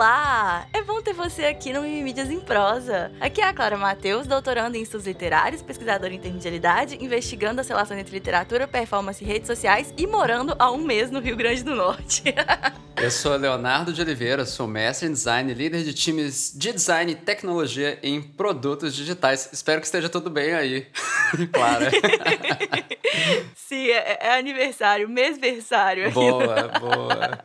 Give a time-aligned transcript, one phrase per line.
[0.00, 0.66] Olá!
[0.72, 3.12] É bom ter você aqui no Mídias em Prosa.
[3.20, 8.00] Aqui é a Clara Matheus, doutorando em estudos literários, pesquisadora em intermedialidade, investigando as relações
[8.00, 11.74] entre literatura, performance e redes sociais e morando há um mês no Rio Grande do
[11.74, 12.24] Norte.
[12.96, 17.14] Eu sou Leonardo de Oliveira, sou mestre em design, líder de times de design e
[17.14, 19.50] tecnologia em produtos digitais.
[19.52, 20.86] Espero que esteja tudo bem aí,
[21.52, 21.90] Clara.
[23.54, 26.10] Sim, é, é aniversário, mêsversário.
[26.10, 27.38] Boa, boa.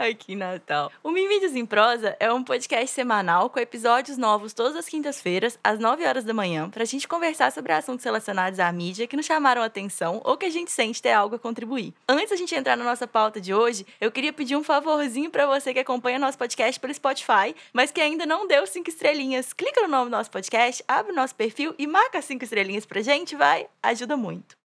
[0.00, 0.90] Aqui em Natal.
[1.02, 5.78] O Mídias em Prosa é um podcast semanal com episódios novos todas as quintas-feiras, às
[5.78, 9.26] 9 horas da manhã, para a gente conversar sobre assuntos relacionados à mídia que nos
[9.26, 11.92] chamaram a atenção ou que a gente sente ter algo a contribuir.
[12.08, 15.46] Antes da gente entrar na nossa pauta de hoje, eu queria pedir um favorzinho para
[15.46, 19.52] você que acompanha nosso podcast pelo Spotify, mas que ainda não deu cinco estrelinhas.
[19.52, 23.02] Clica no nome do nosso podcast, abre o nosso perfil e marca cinco estrelinhas pra
[23.02, 23.66] gente, vai?
[23.82, 24.59] Ajuda muito.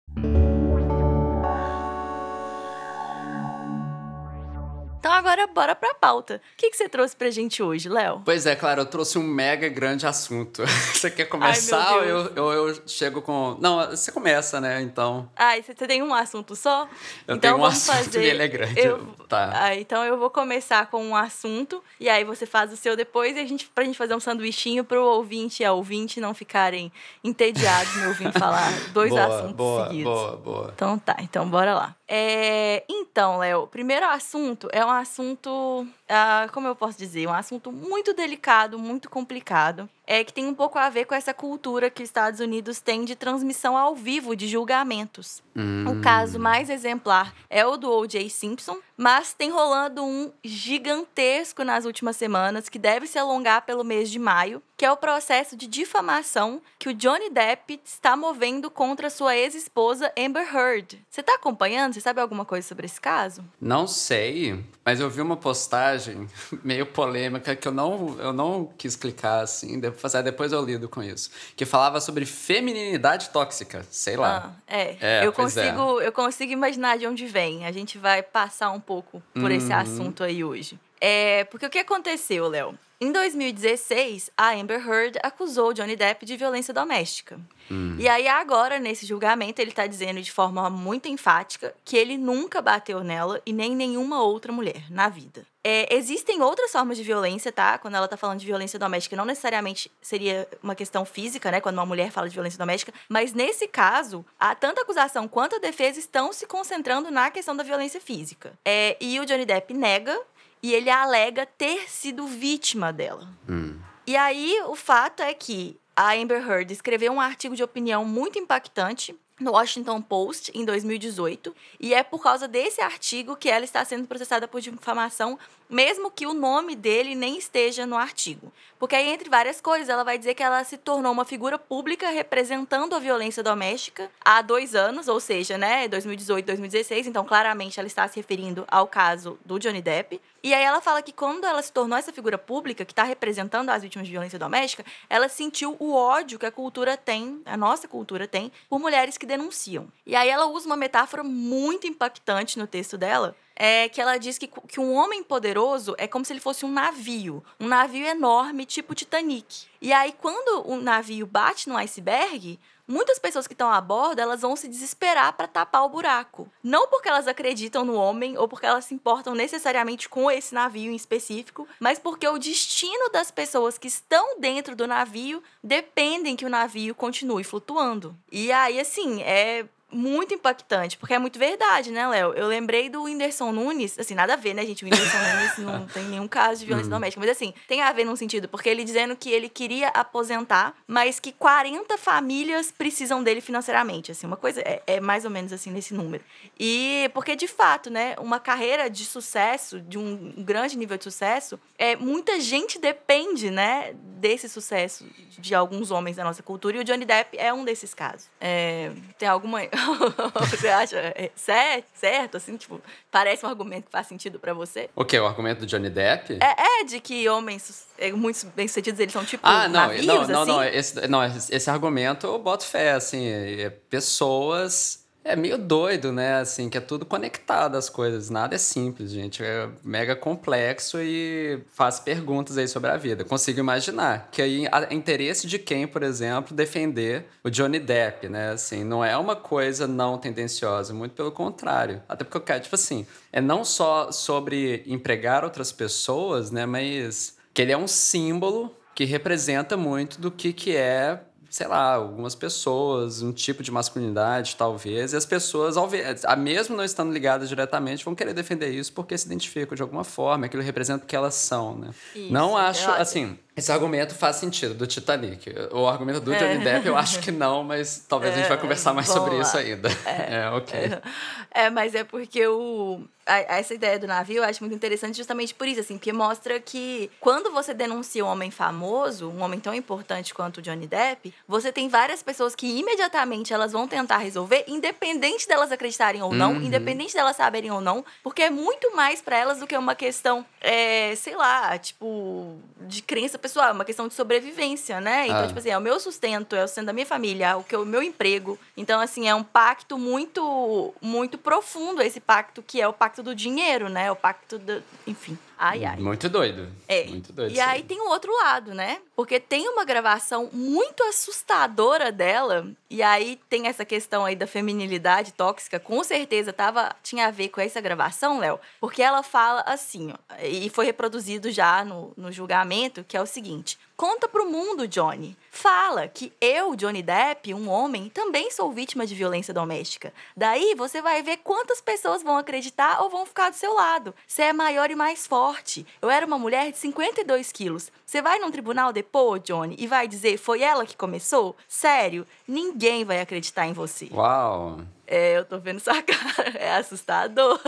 [5.02, 6.36] Então agora bora pra pauta.
[6.36, 8.22] O que, que você trouxe pra gente hoje, Léo?
[8.24, 10.62] Pois é, claro, eu trouxe um mega grande assunto.
[10.94, 13.56] Você quer começar ou eu, eu, eu, chego com.
[13.60, 14.80] Não, você começa, né?
[14.80, 15.28] Então.
[15.34, 16.82] Ah, você tem um assunto só?
[17.26, 18.22] Eu então tenho um vamos assunto fazer...
[18.22, 18.78] e ele é grande.
[18.78, 19.14] Eu...
[19.32, 19.50] Tá.
[19.54, 23.34] Ah, então eu vou começar com um assunto e aí você faz o seu depois
[23.34, 26.92] e a gente, pra gente fazer um sanduichinho pro ouvinte e a ouvinte não ficarem
[27.24, 30.12] entediados me ouvindo falar dois boa, assuntos boa, seguidos.
[30.12, 31.96] Boa, boa, Então tá, então bora lá.
[32.06, 37.32] É, então, Léo, o primeiro assunto é um assunto, ah, como eu posso dizer, um
[37.32, 39.88] assunto muito delicado, muito complicado.
[40.14, 43.02] É que tem um pouco a ver com essa cultura que os Estados Unidos têm
[43.02, 45.42] de transmissão ao vivo de julgamentos.
[45.56, 45.86] Hum.
[45.88, 48.28] O caso mais exemplar é o do O.J.
[48.28, 54.10] Simpson, mas tem rolando um gigantesco nas últimas semanas que deve se alongar pelo mês
[54.10, 59.08] de maio, que é o processo de difamação que o Johnny Depp está movendo contra
[59.10, 61.00] sua ex-esposa Amber Heard.
[61.08, 61.94] Você está acompanhando?
[61.94, 63.44] Você sabe alguma coisa sobre esse caso?
[63.60, 66.26] Não sei, mas eu vi uma postagem
[66.64, 71.30] meio polêmica que eu não, eu não quis clicar assim, depois, eu lido com isso.
[71.54, 74.52] Que falava sobre feminilidade tóxica, sei lá.
[74.52, 74.96] Ah, é.
[75.00, 75.32] É, eu é.
[75.32, 77.66] consigo, eu consigo imaginar de onde vem.
[77.66, 79.78] A gente vai passar um pouco por esse Uhum.
[79.78, 80.76] assunto aí hoje.
[81.04, 82.78] É, porque o que aconteceu, Léo?
[83.00, 87.40] Em 2016, a Amber Heard acusou o Johnny Depp de violência doméstica.
[87.68, 87.96] Hum.
[87.98, 92.62] E aí agora, nesse julgamento, ele tá dizendo de forma muito enfática que ele nunca
[92.62, 95.44] bateu nela e nem nenhuma outra mulher na vida.
[95.64, 97.78] É, existem outras formas de violência, tá?
[97.78, 101.60] Quando ela tá falando de violência doméstica, não necessariamente seria uma questão física, né?
[101.60, 102.92] Quando uma mulher fala de violência doméstica.
[103.08, 107.56] Mas nesse caso, a tanto a acusação quanto a defesa estão se concentrando na questão
[107.56, 108.52] da violência física.
[108.64, 110.16] É, e o Johnny Depp nega
[110.62, 113.28] e ele alega ter sido vítima dela.
[113.48, 113.78] Hum.
[114.06, 118.38] E aí, o fato é que a Amber Heard escreveu um artigo de opinião muito
[118.38, 123.84] impactante no Washington Post em 2018, e é por causa desse artigo que ela está
[123.84, 128.52] sendo processada por difamação, mesmo que o nome dele nem esteja no artigo.
[128.78, 132.08] Porque aí, entre várias coisas, ela vai dizer que ela se tornou uma figura pública
[132.10, 137.86] representando a violência doméstica há dois anos, ou seja, né, 2018, 2016, então claramente ela
[137.86, 140.20] está se referindo ao caso do Johnny Depp.
[140.44, 143.70] E aí ela fala que quando ela se tornou essa figura pública que está representando
[143.70, 147.86] as vítimas de violência doméstica, ela sentiu o ódio que a cultura tem, a nossa
[147.86, 149.86] cultura tem, por mulheres que denunciam.
[150.04, 154.38] E aí ela usa uma metáfora muito impactante no texto dela, é que ela diz
[154.38, 158.66] que, que um homem poderoso é como se ele fosse um navio, um navio enorme,
[158.66, 159.66] tipo Titanic.
[159.80, 162.58] E aí, quando o navio bate no iceberg,
[162.88, 166.50] muitas pessoas que estão a bordo, elas vão se desesperar para tapar o buraco.
[166.60, 170.90] Não porque elas acreditam no homem ou porque elas se importam necessariamente com esse navio
[170.90, 176.44] em específico, mas porque o destino das pessoas que estão dentro do navio dependem que
[176.44, 178.12] o navio continue flutuando.
[178.32, 182.32] E aí, assim, é muito impactante, porque é muito verdade, né, Léo?
[182.32, 184.84] Eu lembrei do Whindersson Nunes, assim, nada a ver, né, gente?
[184.84, 188.04] O Whindersson Nunes não tem nenhum caso de violência doméstica, mas assim, tem a ver
[188.04, 193.40] num sentido, porque ele dizendo que ele queria aposentar, mas que 40 famílias precisam dele
[193.40, 196.24] financeiramente, assim, uma coisa é, é mais ou menos assim nesse número.
[196.58, 201.58] E porque de fato, né, uma carreira de sucesso, de um grande nível de sucesso,
[201.78, 205.06] é muita gente depende, né, desse sucesso
[205.38, 208.30] de alguns homens da nossa cultura, e o Johnny Depp é um desses casos.
[208.40, 209.60] É, tem alguma
[210.50, 212.80] você acha é, certo, certo, assim, tipo,
[213.10, 214.88] parece um argumento que faz sentido pra você?
[214.94, 215.18] O quê?
[215.18, 216.38] O argumento do Johnny Depp?
[216.40, 220.26] É, é de que homens é, muito bem-sucedidos, eles são tipo Ah, não, navios, não,
[220.26, 220.50] não, assim?
[220.52, 226.40] não, esse, não, esse argumento eu boto fé, assim, é pessoas É meio doido, né?
[226.40, 228.28] Assim, que é tudo conectado as coisas.
[228.28, 229.42] Nada é simples, gente.
[229.42, 233.24] É mega complexo e faz perguntas aí sobre a vida.
[233.24, 238.50] Consigo imaginar que aí a interesse de quem, por exemplo, defender o Johnny Depp, né?
[238.50, 242.02] Assim, não é uma coisa não tendenciosa, muito pelo contrário.
[242.08, 246.66] Até porque eu quero, tipo assim, é não só sobre empregar outras pessoas, né?
[246.66, 251.20] Mas que ele é um símbolo que representa muito do que, que é
[251.52, 256.74] sei lá, algumas pessoas, um tipo de masculinidade, talvez, e as pessoas, ao ver, mesmo
[256.74, 260.62] não estando ligadas diretamente, vão querer defender isso porque se identificam de alguma forma, aquilo
[260.62, 261.90] representa o que elas são, né?
[262.16, 265.52] Isso, não acho, assim, esse argumento faz sentido, do Titanic.
[265.72, 266.58] O argumento do Johnny é.
[266.58, 269.34] Depp, eu acho que não, mas talvez é, a gente vai é, conversar mais sobre
[269.34, 269.42] lá.
[269.42, 269.90] isso ainda.
[270.06, 270.80] É, é ok.
[271.54, 275.54] É, mas é porque o, a, essa ideia do navio eu acho muito interessante justamente
[275.54, 279.74] por isso, assim, porque mostra que quando você denuncia um homem famoso, um homem tão
[279.74, 284.64] importante quanto o Johnny Depp, você tem várias pessoas que imediatamente elas vão tentar resolver,
[284.66, 286.62] independente delas acreditarem ou não, uhum.
[286.62, 290.44] independente delas saberem ou não, porque é muito mais para elas do que uma questão,
[290.60, 295.26] é, sei lá, tipo, de crença pessoal, é uma questão de sobrevivência, né?
[295.26, 295.46] Então, ah.
[295.46, 297.78] tipo assim, é o meu sustento, é o sustento da minha família, o, que, é
[297.78, 298.58] o meu emprego.
[298.76, 303.34] Então, assim, é um pacto muito, muito profundo, esse pacto que é o pacto do
[303.34, 304.10] dinheiro, né?
[304.10, 304.82] O pacto do.
[305.06, 305.36] Enfim.
[305.64, 305.96] Ai, ai.
[305.96, 306.68] Muito doido.
[306.88, 307.04] É.
[307.04, 307.54] Muito doido.
[307.54, 309.00] E aí tem o outro lado, né?
[309.14, 312.66] Porque tem uma gravação muito assustadora dela.
[312.90, 315.78] E aí tem essa questão aí da feminilidade tóxica.
[315.78, 318.58] Com certeza tava, tinha a ver com essa gravação, Léo.
[318.80, 323.26] Porque ela fala assim, ó, e foi reproduzido já no, no julgamento, que é o
[323.26, 323.78] seguinte.
[324.02, 325.36] Conta pro mundo, Johnny.
[325.48, 330.12] Fala que eu, Johnny Depp, um homem, também sou vítima de violência doméstica.
[330.36, 334.12] Daí você vai ver quantas pessoas vão acreditar ou vão ficar do seu lado.
[334.26, 335.86] Você é maior e mais forte.
[336.02, 337.92] Eu era uma mulher de 52 quilos.
[338.04, 341.54] Você vai num tribunal depois, Johnny, e vai dizer foi ela que começou?
[341.68, 344.08] Sério, ninguém vai acreditar em você.
[344.12, 344.80] Uau!
[345.06, 346.50] É, eu tô vendo sua cara.
[346.58, 347.60] É assustador.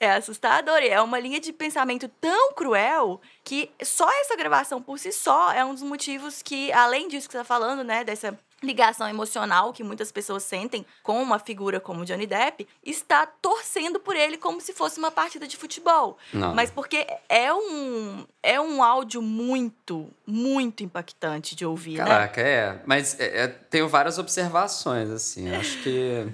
[0.00, 0.82] é assustador.
[0.82, 5.52] E é uma linha de pensamento tão cruel que só essa gravação por si só
[5.52, 9.72] é um dos motivos que, além disso que você tá falando, né, dessa ligação emocional
[9.72, 14.60] que muitas pessoas sentem com uma figura como Johnny Depp, está torcendo por ele como
[14.60, 16.18] se fosse uma partida de futebol.
[16.32, 16.54] Não.
[16.54, 22.04] Mas porque é um é um áudio muito, muito impactante de ouvir, né?
[22.04, 22.48] Caraca, né?
[22.50, 22.80] é.
[22.84, 25.54] Mas é, é, tenho várias observações, assim.
[25.54, 26.28] Acho que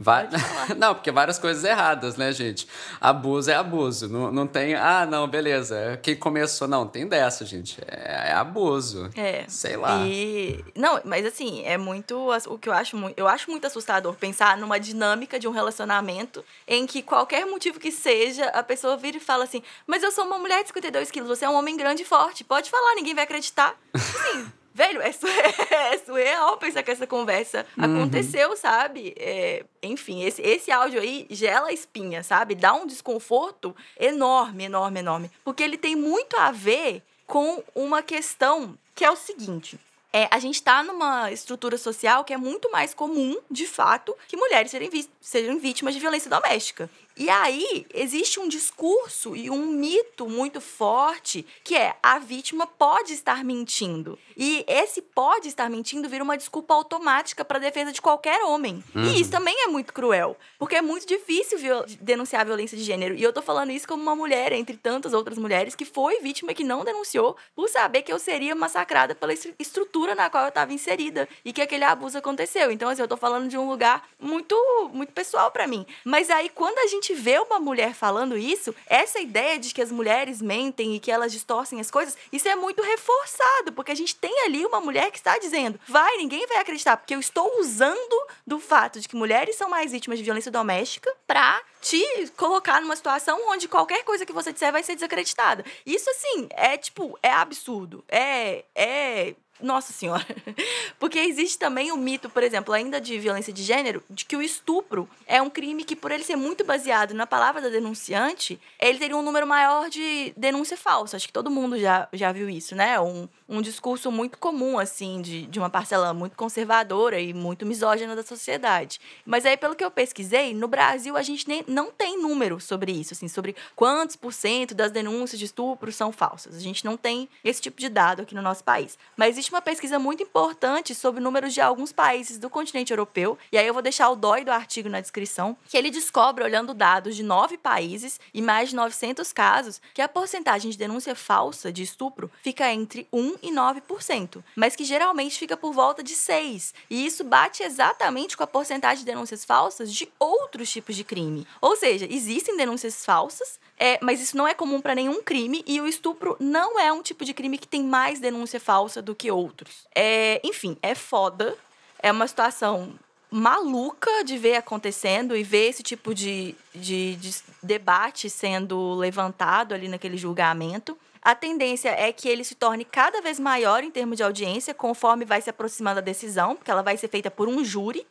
[0.00, 0.28] Va...
[0.78, 2.68] não, porque várias coisas erradas, né, gente?
[3.00, 4.08] Abuso é abuso.
[4.08, 5.98] Não, não tem, ah, não, beleza.
[6.00, 7.80] Quem começou, não, tem dessa, gente.
[7.84, 9.10] É, é abuso.
[9.16, 9.44] É.
[9.48, 10.06] Sei lá.
[10.06, 10.64] E.
[10.76, 12.16] Não, mas assim, é muito.
[12.46, 13.18] O que eu acho muito.
[13.18, 17.90] Eu acho muito assustador pensar numa dinâmica de um relacionamento em que qualquer motivo que
[17.90, 21.28] seja, a pessoa vira e fala assim: Mas eu sou uma mulher de 52 quilos,
[21.28, 22.44] você é um homem grande e forte.
[22.44, 23.74] Pode falar, ninguém vai acreditar.
[23.92, 24.52] Assim.
[24.78, 25.10] Velho, é,
[25.92, 27.96] é surreal pensar que essa conversa uhum.
[27.98, 29.12] aconteceu, sabe?
[29.18, 32.54] É, enfim, esse, esse áudio aí gela a espinha, sabe?
[32.54, 35.30] Dá um desconforto enorme, enorme, enorme.
[35.44, 39.80] Porque ele tem muito a ver com uma questão que é o seguinte.
[40.12, 44.36] É, a gente está numa estrutura social que é muito mais comum, de fato, que
[44.36, 44.90] mulheres serem
[45.20, 46.88] sejam vítimas de violência doméstica.
[47.18, 53.12] E aí existe um discurso e um mito muito forte que é a vítima pode
[53.12, 54.16] estar mentindo.
[54.36, 58.84] E esse pode estar mentindo vira uma desculpa automática para defesa de qualquer homem.
[58.94, 59.02] Uhum.
[59.02, 62.84] E isso também é muito cruel, porque é muito difícil viol denunciar a violência de
[62.84, 63.16] gênero.
[63.16, 66.52] E eu tô falando isso como uma mulher, entre tantas outras mulheres, que foi vítima
[66.52, 70.50] e que não denunciou por saber que eu seria massacrada pela estrutura na qual eu
[70.50, 72.70] estava inserida e que aquele abuso aconteceu.
[72.70, 74.56] Então, assim, eu tô falando de um lugar muito,
[74.92, 75.84] muito pessoal para mim.
[76.04, 79.80] Mas aí, quando a gente gente vê uma mulher falando isso, essa ideia de que
[79.80, 83.94] as mulheres mentem e que elas distorcem as coisas, isso é muito reforçado, porque a
[83.94, 87.58] gente tem ali uma mulher que está dizendo: vai, ninguém vai acreditar, porque eu estou
[87.58, 92.02] usando do fato de que mulheres são mais vítimas de violência doméstica para te
[92.36, 95.64] colocar numa situação onde qualquer coisa que você disser vai ser desacreditada.
[95.86, 98.04] Isso, assim, é tipo, é absurdo.
[98.08, 100.26] É, é nossa Senhora.
[100.98, 104.42] Porque existe também o mito, por exemplo, ainda de violência de gênero, de que o
[104.42, 108.98] estupro é um crime que, por ele ser muito baseado na palavra da denunciante, ele
[108.98, 111.16] teria um número maior de denúncia falsa.
[111.16, 113.00] Acho que todo mundo já, já viu isso, né?
[113.00, 118.14] Um, um discurso muito comum, assim, de, de uma parcela muito conservadora e muito misógina
[118.14, 119.00] da sociedade.
[119.24, 122.92] Mas aí, pelo que eu pesquisei, no Brasil a gente nem, não tem número sobre
[122.92, 126.56] isso, assim, sobre quantos por cento das denúncias de estupro são falsas.
[126.56, 128.98] A gente não tem esse tipo de dado aqui no nosso país.
[129.16, 133.56] Mas existe uma pesquisa muito importante sobre números de alguns países do continente europeu, e
[133.56, 137.16] aí eu vou deixar o DOI do artigo na descrição, que ele descobre, olhando dados
[137.16, 141.82] de nove países e mais de 900 casos, que a porcentagem de denúncia falsa de
[141.82, 146.72] estupro fica entre 1 e 9%, mas que geralmente fica por volta de 6%.
[146.90, 151.46] E isso bate exatamente com a porcentagem de denúncias falsas de outros tipos de crime.
[151.60, 155.80] Ou seja, existem denúncias falsas, é, mas isso não é comum para nenhum crime e
[155.80, 159.30] o estupro não é um tipo de crime que tem mais denúncia falsa do que
[159.30, 159.86] outros.
[159.94, 161.56] É, enfim, é foda.
[162.00, 162.94] É uma situação
[163.30, 169.88] maluca de ver acontecendo e ver esse tipo de, de, de debate sendo levantado ali
[169.88, 170.96] naquele julgamento.
[171.22, 175.24] A tendência é que ele se torne cada vez maior em termos de audiência, conforme
[175.24, 178.06] vai se aproximando a decisão, porque ela vai ser feita por um júri.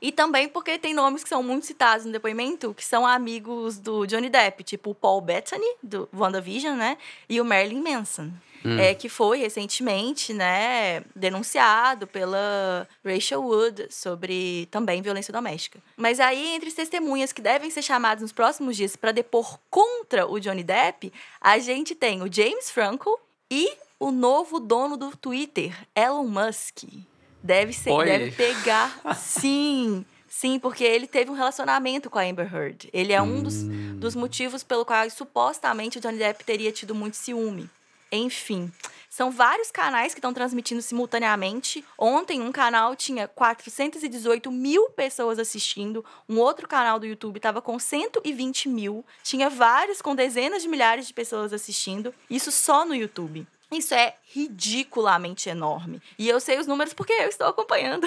[0.00, 4.06] E também porque tem nomes que são muito citados no depoimento, que são amigos do
[4.06, 6.98] Johnny Depp, tipo o Paul Bettany, do WandaVision, né?
[7.28, 8.30] E o Marilyn Manson.
[8.64, 8.76] Hum.
[8.76, 15.78] É, que foi recentemente né, denunciado pela Rachel Wood sobre também violência doméstica.
[15.96, 20.26] Mas aí, entre as testemunhas que devem ser chamadas nos próximos dias para depor contra
[20.26, 23.70] o Johnny Depp, a gente tem o James Franco e
[24.00, 26.84] o novo dono do Twitter, Elon Musk.
[27.42, 28.04] Deve ser, Oi.
[28.04, 29.00] deve pegar.
[29.16, 30.04] sim.
[30.28, 32.88] Sim, porque ele teve um relacionamento com a Amber Heard.
[32.92, 33.42] Ele é um hum.
[33.42, 33.62] dos,
[33.96, 37.68] dos motivos pelo qual supostamente o Johnny Depp teria tido muito ciúme.
[38.10, 38.72] Enfim,
[39.10, 41.84] são vários canais que estão transmitindo simultaneamente.
[41.98, 47.78] Ontem, um canal tinha 418 mil pessoas assistindo, um outro canal do YouTube estava com
[47.78, 52.14] 120 mil, tinha vários com dezenas de milhares de pessoas assistindo.
[52.30, 53.46] Isso só no YouTube.
[53.70, 56.02] Isso é ridiculamente enorme.
[56.18, 58.06] E eu sei os números porque eu estou acompanhando.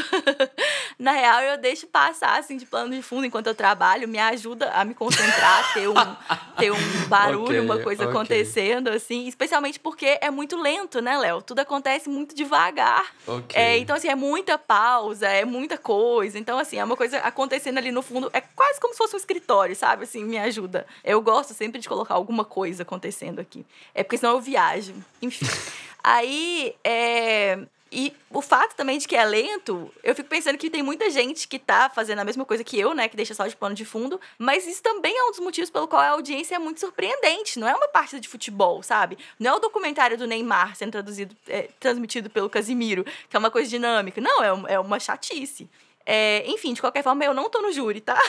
[1.00, 4.70] Na real, eu deixo passar assim de plano de fundo enquanto eu trabalho, me ajuda
[4.72, 5.94] a me concentrar, ter um,
[6.58, 8.14] ter um barulho, okay, uma coisa okay.
[8.14, 11.42] acontecendo, assim, especialmente porque é muito lento, né, Léo?
[11.42, 13.12] Tudo acontece muito devagar.
[13.26, 13.60] Okay.
[13.60, 16.38] É, então, assim, é muita pausa, é muita coisa.
[16.38, 18.30] Então, assim, é uma coisa acontecendo ali no fundo.
[18.32, 20.04] É quase como se fosse um escritório, sabe?
[20.04, 20.86] Assim, me ajuda.
[21.04, 23.66] Eu gosto sempre de colocar alguma coisa acontecendo aqui.
[23.96, 24.94] É porque senão eu viajo.
[25.20, 25.48] Enfim.
[26.04, 27.60] Aí, é,
[27.92, 31.46] e o fato também de que é lento, eu fico pensando que tem muita gente
[31.46, 33.10] que tá fazendo a mesma coisa que eu, né?
[33.10, 34.20] Que deixa só de pano de fundo.
[34.38, 37.60] Mas isso também é um dos motivos pelo qual a audiência é muito surpreendente.
[37.60, 39.18] Não é uma partida de futebol, sabe?
[39.38, 43.52] Não é o documentário do Neymar sendo traduzido, é, transmitido pelo Casimiro, que é uma
[43.52, 44.22] coisa dinâmica.
[44.22, 45.70] Não, é, é uma chatice.
[46.06, 48.20] É, enfim, de qualquer forma, eu não tô no júri, tá?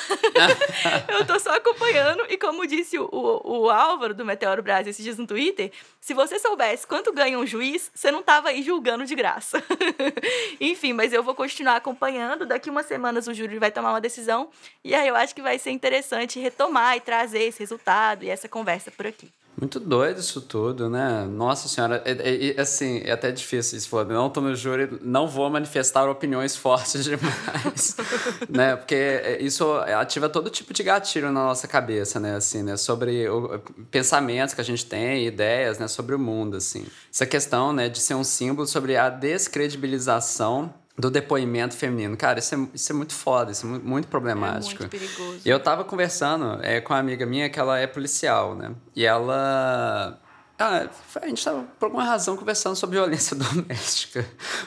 [1.08, 2.24] eu tô só acompanhando.
[2.28, 6.14] E como disse o, o, o, Álvaro do Meteoro Brasil esses dias no Twitter, se
[6.14, 9.62] você soubesse quanto ganha um juiz, você não tava aí julgando de graça.
[10.60, 12.46] enfim, mas eu vou continuar acompanhando.
[12.46, 14.50] Daqui umas semanas o júri vai tomar uma decisão.
[14.84, 18.48] E aí eu acho que vai ser interessante retomar e trazer esse resultado e essa
[18.48, 19.30] conversa por aqui.
[19.54, 21.26] Muito doido isso tudo, né?
[21.26, 23.88] Nossa senhora, é, é, é, assim, é até difícil isso.
[23.88, 27.96] Falar, não no júri, não vou manifestar opiniões fortes demais,
[28.48, 28.76] né?
[28.76, 32.36] Porque é, isso ativa todo tipo de gatilho na nossa cabeça, né?
[32.36, 32.76] Assim, né?
[32.78, 33.58] Sobre o,
[33.90, 35.86] pensamentos que a gente tem, ideias, né?
[35.86, 36.86] Sobre o mundo, assim.
[37.12, 37.90] Essa questão, né?
[37.90, 42.16] De ser um símbolo sobre a descredibilização do depoimento feminino.
[42.16, 44.82] Cara, isso é, isso é muito foda, isso é muito, muito problemático.
[44.82, 45.40] É muito perigoso.
[45.44, 48.72] E eu tava conversando é, com uma amiga minha que ela é policial, né?
[48.94, 50.18] E ela.
[50.58, 50.88] Ah,
[51.20, 54.24] a gente tava, por alguma razão, conversando sobre violência doméstica.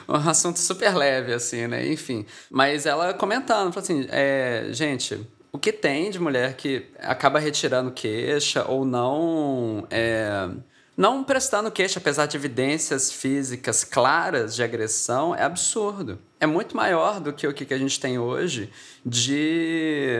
[0.08, 1.86] Um assunto super leve, assim, né?
[1.86, 2.26] Enfim.
[2.50, 7.90] Mas ela comentando, falou assim: é, gente, o que tem de mulher que acaba retirando
[7.92, 9.86] queixa ou não.
[9.90, 10.50] É,
[10.96, 16.18] não prestando queixa, apesar de evidências físicas claras de agressão, é absurdo.
[16.40, 18.72] É muito maior do que o que a gente tem hoje
[19.04, 20.16] de,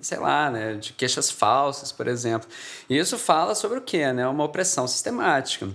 [0.00, 2.48] sei lá, né, de queixas falsas, por exemplo.
[2.88, 4.12] E isso fala sobre o quê?
[4.12, 4.26] Né?
[4.26, 5.68] Uma opressão sistemática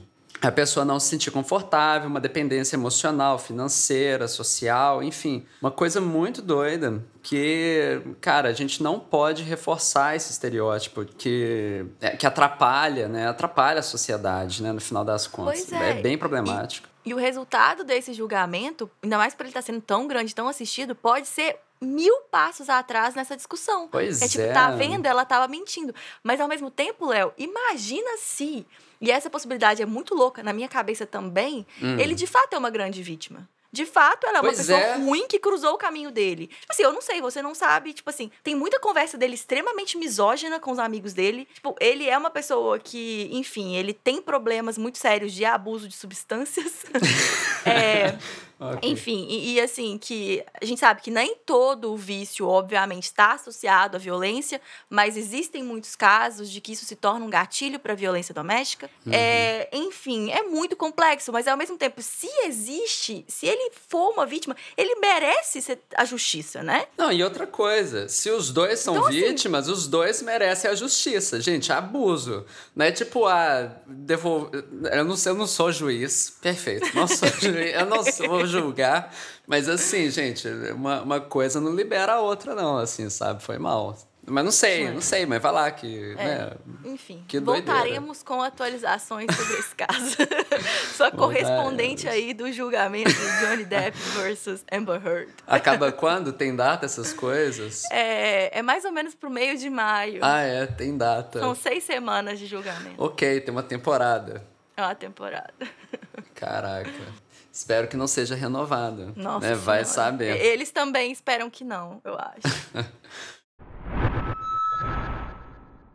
[0.47, 6.41] a pessoa não se sentir confortável, uma dependência emocional, financeira, social, enfim, uma coisa muito
[6.41, 13.27] doida que, cara, a gente não pode reforçar esse estereótipo que, é, que atrapalha, né?
[13.27, 14.73] Atrapalha a sociedade, né?
[14.73, 15.71] No final das contas.
[15.71, 15.91] É.
[15.91, 15.93] é.
[16.01, 16.89] bem problemático.
[17.05, 20.49] E, e, o resultado desse julgamento, ainda mais por ele estar sendo tão grande, tão
[20.49, 23.87] assistido, pode ser mil passos atrás nessa discussão.
[23.89, 24.27] Pois é.
[24.27, 25.05] Tipo, tá vendo?
[25.05, 25.93] Ela tava mentindo.
[26.23, 28.65] Mas ao mesmo tempo, Léo, imagina se
[29.03, 31.99] e essa possibilidade é muito louca na minha cabeça também, hum.
[31.99, 33.49] ele de fato é uma grande vítima.
[33.69, 34.95] De fato, ela é uma pois pessoa é.
[34.97, 36.45] ruim que cruzou o caminho dele.
[36.45, 37.91] Tipo assim, eu não sei, você não sabe.
[37.91, 41.47] Tipo assim, tem muita conversa dele extremamente misógina com os amigos dele.
[41.55, 45.95] Tipo, ele é uma pessoa que, enfim, ele tem problemas muito sérios de abuso de
[45.95, 46.85] substâncias.
[47.65, 48.15] é,
[48.59, 48.91] Okay.
[48.91, 53.33] Enfim, e, e, assim, que a gente sabe que nem todo o vício, obviamente, está
[53.33, 57.93] associado à violência, mas existem muitos casos de que isso se torna um gatilho para
[57.93, 58.89] violência doméstica.
[59.05, 59.11] Uhum.
[59.13, 64.25] É, enfim, é muito complexo, mas ao mesmo tempo, se existe, se ele for uma
[64.25, 66.85] vítima, ele merece ser a justiça, né?
[66.97, 70.69] Não, e outra coisa, se os dois são então, assim, vítimas, assim, os dois merecem
[70.69, 71.41] a justiça.
[71.41, 72.45] Gente, abuso.
[72.75, 74.63] Não é tipo, ah, devolver.
[74.91, 76.37] Eu não, eu não sou juiz.
[76.41, 76.95] Perfeito.
[76.95, 77.73] Não sou juiz.
[77.73, 79.13] Eu não vou julgar.
[79.47, 83.43] Mas assim, gente, uma, uma coisa não libera a outra, não, assim, sabe?
[83.43, 83.97] Foi mal.
[84.25, 86.15] Mas não sei, não sei, mas vai lá que.
[86.17, 86.51] É, né,
[86.85, 90.15] enfim, que voltaremos com atualizações sobre esse caso.
[90.95, 95.33] Sua correspondente aí do julgamento de Johnny Depp versus Amber Heard.
[95.45, 96.31] Acaba quando?
[96.31, 97.83] Tem data essas coisas?
[97.91, 100.19] É, é mais ou menos pro meio de maio.
[100.21, 101.39] Ah, é, tem data.
[101.39, 103.03] São seis semanas de julgamento.
[103.03, 104.41] Ok, tem uma temporada.
[104.77, 105.53] É uma temporada.
[106.33, 107.22] Caraca.
[107.53, 109.13] Espero que não seja renovado.
[109.15, 109.49] Nossa.
[109.49, 109.53] Né?
[109.53, 110.43] Vai saber.
[110.43, 112.41] Eles também esperam que não, eu acho.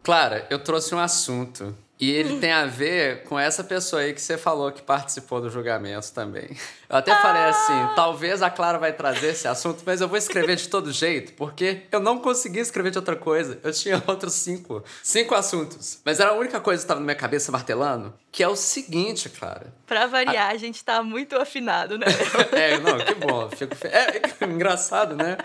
[0.04, 1.76] Clara, eu trouxe um assunto.
[2.00, 5.50] E ele tem a ver com essa pessoa aí que você falou que participou do
[5.50, 6.56] julgamento também.
[6.88, 7.20] Eu até ah!
[7.20, 10.92] falei assim: talvez a Clara vai trazer esse assunto, mas eu vou escrever de todo
[10.92, 13.58] jeito, porque eu não consegui escrever de outra coisa.
[13.64, 16.00] Eu tinha outros cinco, cinco assuntos.
[16.04, 19.28] Mas era a única coisa que estava na minha cabeça martelando, que é o seguinte,
[19.28, 19.72] Clara.
[19.86, 22.06] Pra variar, a, a gente tá muito afinado, né?
[22.52, 23.48] é, não, que bom.
[23.50, 23.88] Fico fe...
[23.88, 25.38] é, é engraçado, né?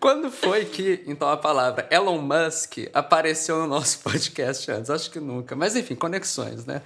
[0.00, 4.90] Quando foi que, então, a palavra Elon Musk apareceu no nosso podcast antes?
[4.90, 5.54] Acho que nunca.
[5.54, 6.82] Mas enfim, conexões, né?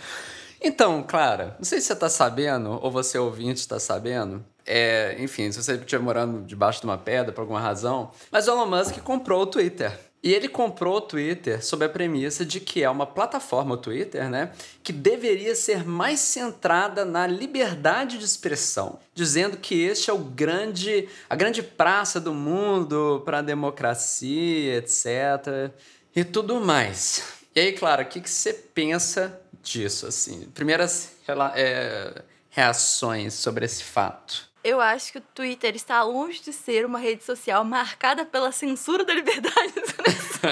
[0.61, 5.51] Então, Clara, não sei se você está sabendo, ou você ouvinte está sabendo, é, enfim,
[5.53, 8.99] se você estiver morando debaixo de uma pedra por alguma razão, mas o Elon Musk
[8.99, 9.99] comprou o Twitter.
[10.29, 14.29] E ele comprou o Twitter sob a premissa de que é uma plataforma, o Twitter,
[14.29, 20.19] né, que deveria ser mais centrada na liberdade de expressão, dizendo que este é o
[20.19, 25.73] grande, a grande praça do mundo para a democracia, etc.
[26.15, 27.23] e tudo mais.
[27.55, 30.43] E aí, Clara, o que, que você pensa disso, assim?
[30.53, 31.13] Primeiras
[31.55, 32.21] é,
[32.51, 34.48] reações sobre esse fato.
[34.63, 39.05] Eu acho que o Twitter está longe de ser uma rede social marcada pela censura
[39.05, 40.51] da liberdade de expressão.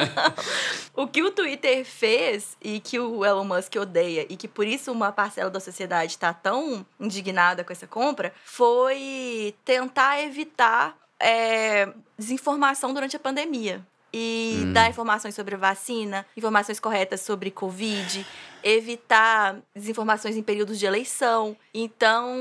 [0.94, 4.92] o que o Twitter fez e que o Elon Musk odeia e que por isso
[4.92, 12.94] uma parcela da sociedade está tão indignada com essa compra foi tentar evitar é, desinformação
[12.94, 14.72] durante a pandemia e hum.
[14.72, 18.26] dar informações sobre vacina, informações corretas sobre Covid,
[18.62, 21.56] evitar desinformações em períodos de eleição.
[21.72, 22.34] Então,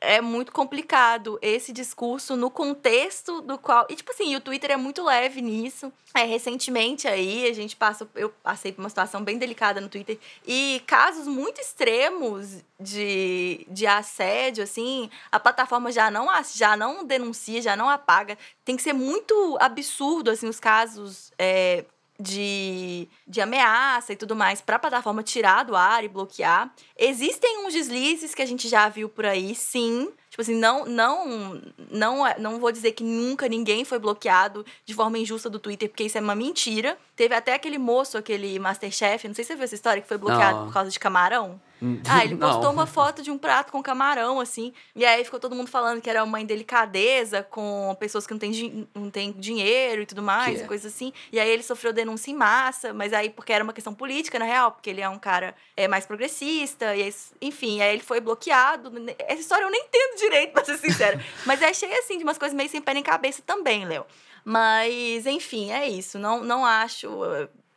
[0.00, 3.86] é muito complicado esse discurso no contexto do qual.
[3.88, 5.92] E, tipo assim, o Twitter é muito leve nisso.
[6.14, 8.08] É, recentemente aí, a gente passa.
[8.14, 10.18] Eu passei por uma situação bem delicada no Twitter.
[10.46, 17.60] E casos muito extremos de, de assédio, assim, a plataforma já não, já não denuncia,
[17.60, 18.38] já não apaga.
[18.64, 21.32] Tem que ser muito absurdo, assim, os casos.
[21.38, 21.84] É,
[22.18, 26.72] de, de ameaça e tudo mais para a plataforma tirar do ar e bloquear.
[26.96, 30.12] Existem uns deslizes que a gente já viu por aí, sim.
[30.34, 34.92] Tipo assim, não, não, não, é, não vou dizer que nunca ninguém foi bloqueado de
[34.92, 36.98] forma injusta do Twitter, porque isso é uma mentira.
[37.14, 40.18] Teve até aquele moço, aquele Masterchef, não sei se você viu essa história, que foi
[40.18, 40.66] bloqueado não.
[40.66, 41.60] por causa de camarão.
[42.08, 42.72] Ah, ele postou não.
[42.72, 44.72] uma foto de um prato com camarão, assim.
[44.96, 48.88] E aí ficou todo mundo falando que era uma indelicadeza com pessoas que não têm,
[48.94, 50.66] não têm dinheiro e tudo mais, que?
[50.66, 51.12] coisas assim.
[51.30, 54.44] E aí ele sofreu denúncia em massa, mas aí porque era uma questão política, na
[54.44, 58.20] real, porque ele é um cara é, mais progressista, e aí, enfim, aí ele foi
[58.20, 58.92] bloqueado.
[59.18, 61.20] Essa história eu nem entendo direito, pra ser sincera.
[61.46, 64.04] mas é cheio, assim, de umas coisas meio sem pé nem cabeça também, Léo.
[64.44, 66.18] Mas, enfim, é isso.
[66.18, 67.08] Não, não acho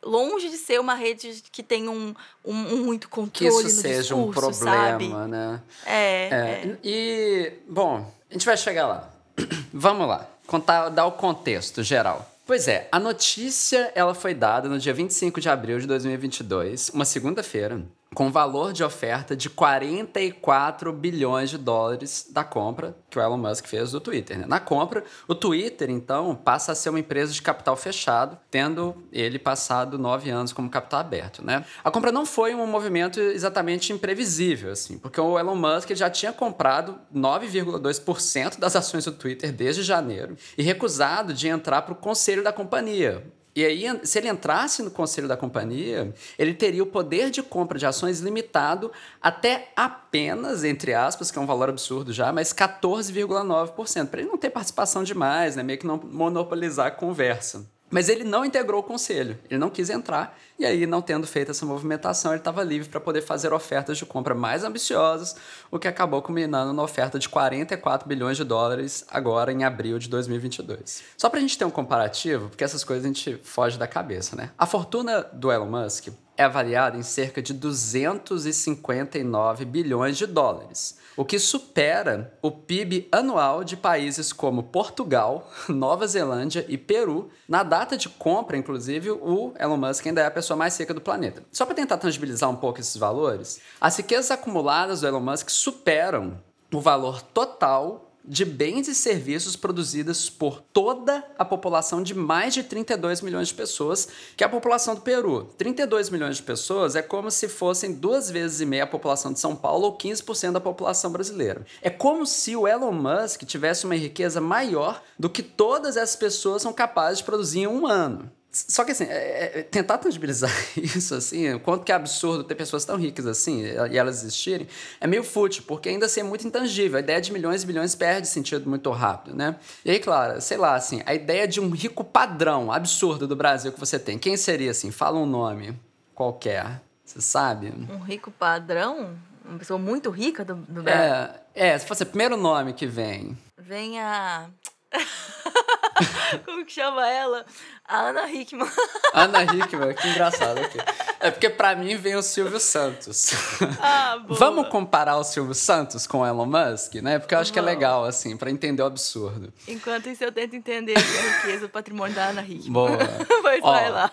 [0.04, 4.00] longe de ser uma rede que tem um, um, um muito controle que isso seja
[4.00, 5.08] discurso, um problema, sabe?
[5.08, 5.62] né?
[5.84, 9.10] É, é, é, E, bom, a gente vai chegar lá.
[9.72, 10.28] Vamos lá.
[10.46, 12.30] Contar, dar o contexto geral.
[12.46, 17.04] Pois é, a notícia ela foi dada no dia 25 de abril de 2022, uma
[17.04, 17.82] segunda-feira,
[18.14, 23.66] com valor de oferta de 44 bilhões de dólares da compra que o Elon Musk
[23.66, 24.38] fez do Twitter.
[24.38, 24.46] Né?
[24.46, 29.38] Na compra, o Twitter, então, passa a ser uma empresa de capital fechado, tendo ele
[29.38, 31.44] passado nove anos como capital aberto.
[31.44, 31.64] Né?
[31.84, 36.32] A compra não foi um movimento exatamente imprevisível, assim, porque o Elon Musk já tinha
[36.32, 42.42] comprado 9,2% das ações do Twitter desde janeiro e recusado de entrar para o conselho
[42.42, 43.24] da companhia,
[43.58, 47.76] e aí, se ele entrasse no conselho da companhia, ele teria o poder de compra
[47.76, 54.06] de ações limitado até apenas, entre aspas, que é um valor absurdo já, mas 14,9%,
[54.06, 55.64] para ele não ter participação demais, né?
[55.64, 57.66] meio que não monopolizar a conversa.
[57.90, 61.52] Mas ele não integrou o conselho, ele não quis entrar, e aí, não tendo feito
[61.52, 65.36] essa movimentação, ele estava livre para poder fazer ofertas de compra mais ambiciosas,
[65.70, 70.08] o que acabou culminando na oferta de 44 bilhões de dólares agora em abril de
[70.08, 71.04] 2022.
[71.16, 74.34] Só para a gente ter um comparativo, porque essas coisas a gente foge da cabeça,
[74.34, 74.50] né?
[74.58, 81.24] A fortuna do Elon Musk é avaliada em cerca de 259 bilhões de dólares, o
[81.24, 87.28] que supera o PIB anual de países como Portugal, Nova Zelândia e Peru.
[87.48, 91.00] Na data de compra, inclusive, o Elon Musk ainda é a pessoa mais rica do
[91.00, 91.42] planeta.
[91.50, 96.40] Só para tentar tangibilizar um pouco esses valores, as riquezas acumuladas do Elon Musk superam
[96.72, 102.62] o valor total de bens e serviços produzidos por toda a população de mais de
[102.62, 105.48] 32 milhões de pessoas, que é a população do Peru.
[105.56, 109.40] 32 milhões de pessoas é como se fossem duas vezes e meia a população de
[109.40, 111.64] São Paulo ou 15% da população brasileira.
[111.80, 116.62] É como se o Elon Musk tivesse uma riqueza maior do que todas essas pessoas
[116.62, 118.30] são capazes de produzir em um ano.
[118.50, 122.54] Só que assim, é, é, tentar tangibilizar isso, assim, o quanto que é absurdo ter
[122.54, 124.66] pessoas tão ricas assim e elas existirem,
[125.00, 126.96] é meio fútil, porque ainda assim é muito intangível.
[126.96, 129.56] A ideia de milhões e bilhões perde sentido muito rápido, né?
[129.84, 133.70] E aí, claro, sei lá, assim, a ideia de um rico padrão absurdo do Brasil
[133.70, 134.90] que você tem, quem seria assim?
[134.90, 135.78] Fala um nome
[136.14, 137.72] qualquer, você sabe?
[137.90, 139.16] Um rico padrão?
[139.44, 141.02] Uma pessoa muito rica do, do Brasil?
[141.02, 143.36] É, é, se fosse o primeiro nome que vem.
[143.56, 144.46] Vem a.
[146.44, 147.44] Como que chama ela?
[147.86, 148.68] A Ana Hickman.
[149.14, 150.78] Ana Hickman, que engraçado aqui.
[151.20, 153.30] É porque para mim vem o Silvio Santos.
[153.80, 154.38] Ah, boa.
[154.38, 157.18] Vamos comparar o Silvio Santos com o Elon Musk, né?
[157.18, 159.52] Porque eu acho que é legal, assim, para entender o absurdo.
[159.66, 162.72] Enquanto isso, eu tento entender a riqueza, o patrimônio da Ana Hickman.
[162.72, 162.98] Boa.
[163.42, 164.10] pois Ó, vai lá.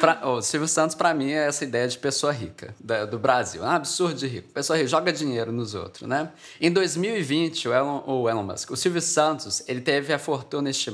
[0.00, 3.62] Pra, o Silvio Santos, para mim, é essa ideia de pessoa rica da- do Brasil.
[3.64, 4.48] É um absurdo de rico.
[4.52, 6.30] Pessoa rica joga dinheiro nos outros, né?
[6.60, 10.89] Em 2020, o Elon, o Elon Musk, o Silvio Santos, ele teve a fortuna estimada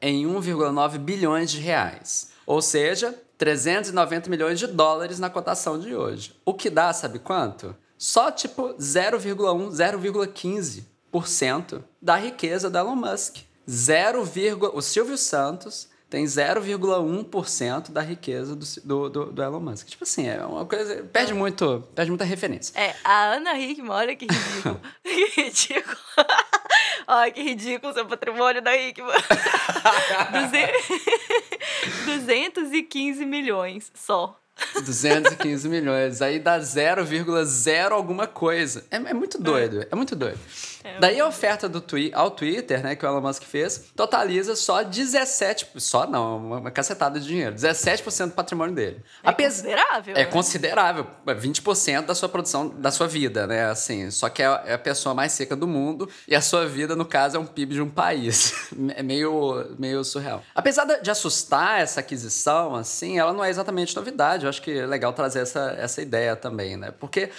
[0.00, 2.30] em 1,9 bilhões de reais.
[2.46, 6.34] Ou seja, 390 milhões de dólares na cotação de hoje.
[6.44, 7.74] O que dá, sabe quanto?
[7.96, 13.38] Só tipo 0,1, 0,15% da riqueza do Elon Musk.
[13.68, 14.22] 0,
[14.74, 19.88] o Silvio Santos tem 0,1% da riqueza do, do, do, do Elon Musk.
[19.88, 21.02] Tipo assim, é uma coisa.
[21.12, 22.78] Perde, muito, perde muita referência.
[22.78, 24.80] É, a Ana Hickman, olha que ridículo.
[25.02, 25.96] que ridículo.
[27.06, 29.14] Olha que ridículo seu patrimônio da Hickman.
[30.32, 30.72] Duze-
[32.04, 34.38] 215 milhões só.
[34.84, 36.22] 215 milhões.
[36.22, 38.84] Aí dá 0,0 alguma coisa.
[38.90, 39.86] É, é muito doido.
[39.90, 40.38] É, muito doido.
[41.00, 44.82] Daí a oferta do twi ao Twitter, né, que o Elon Musk fez, totaliza só
[44.82, 45.68] 17...
[45.76, 47.54] Só não, uma, uma cacetada de dinheiro.
[47.54, 49.02] 17% do patrimônio dele.
[49.22, 50.24] É Apes- considerável, É né?
[50.26, 51.06] considerável.
[51.26, 53.66] É 20% da sua produção, da sua vida, né?
[53.66, 56.94] Assim, só que é a- é pessoa mais seca do mundo e a sua vida,
[56.96, 58.52] no caso, é um PIB de um país.
[58.96, 60.42] É meio, meio surreal.
[60.54, 64.44] Apesar de de assustar essa aquisição, assim, ela não é exatamente novidade.
[64.44, 66.90] Eu acho que é legal trazer essa, essa ideia também, né?
[66.92, 67.30] Porque,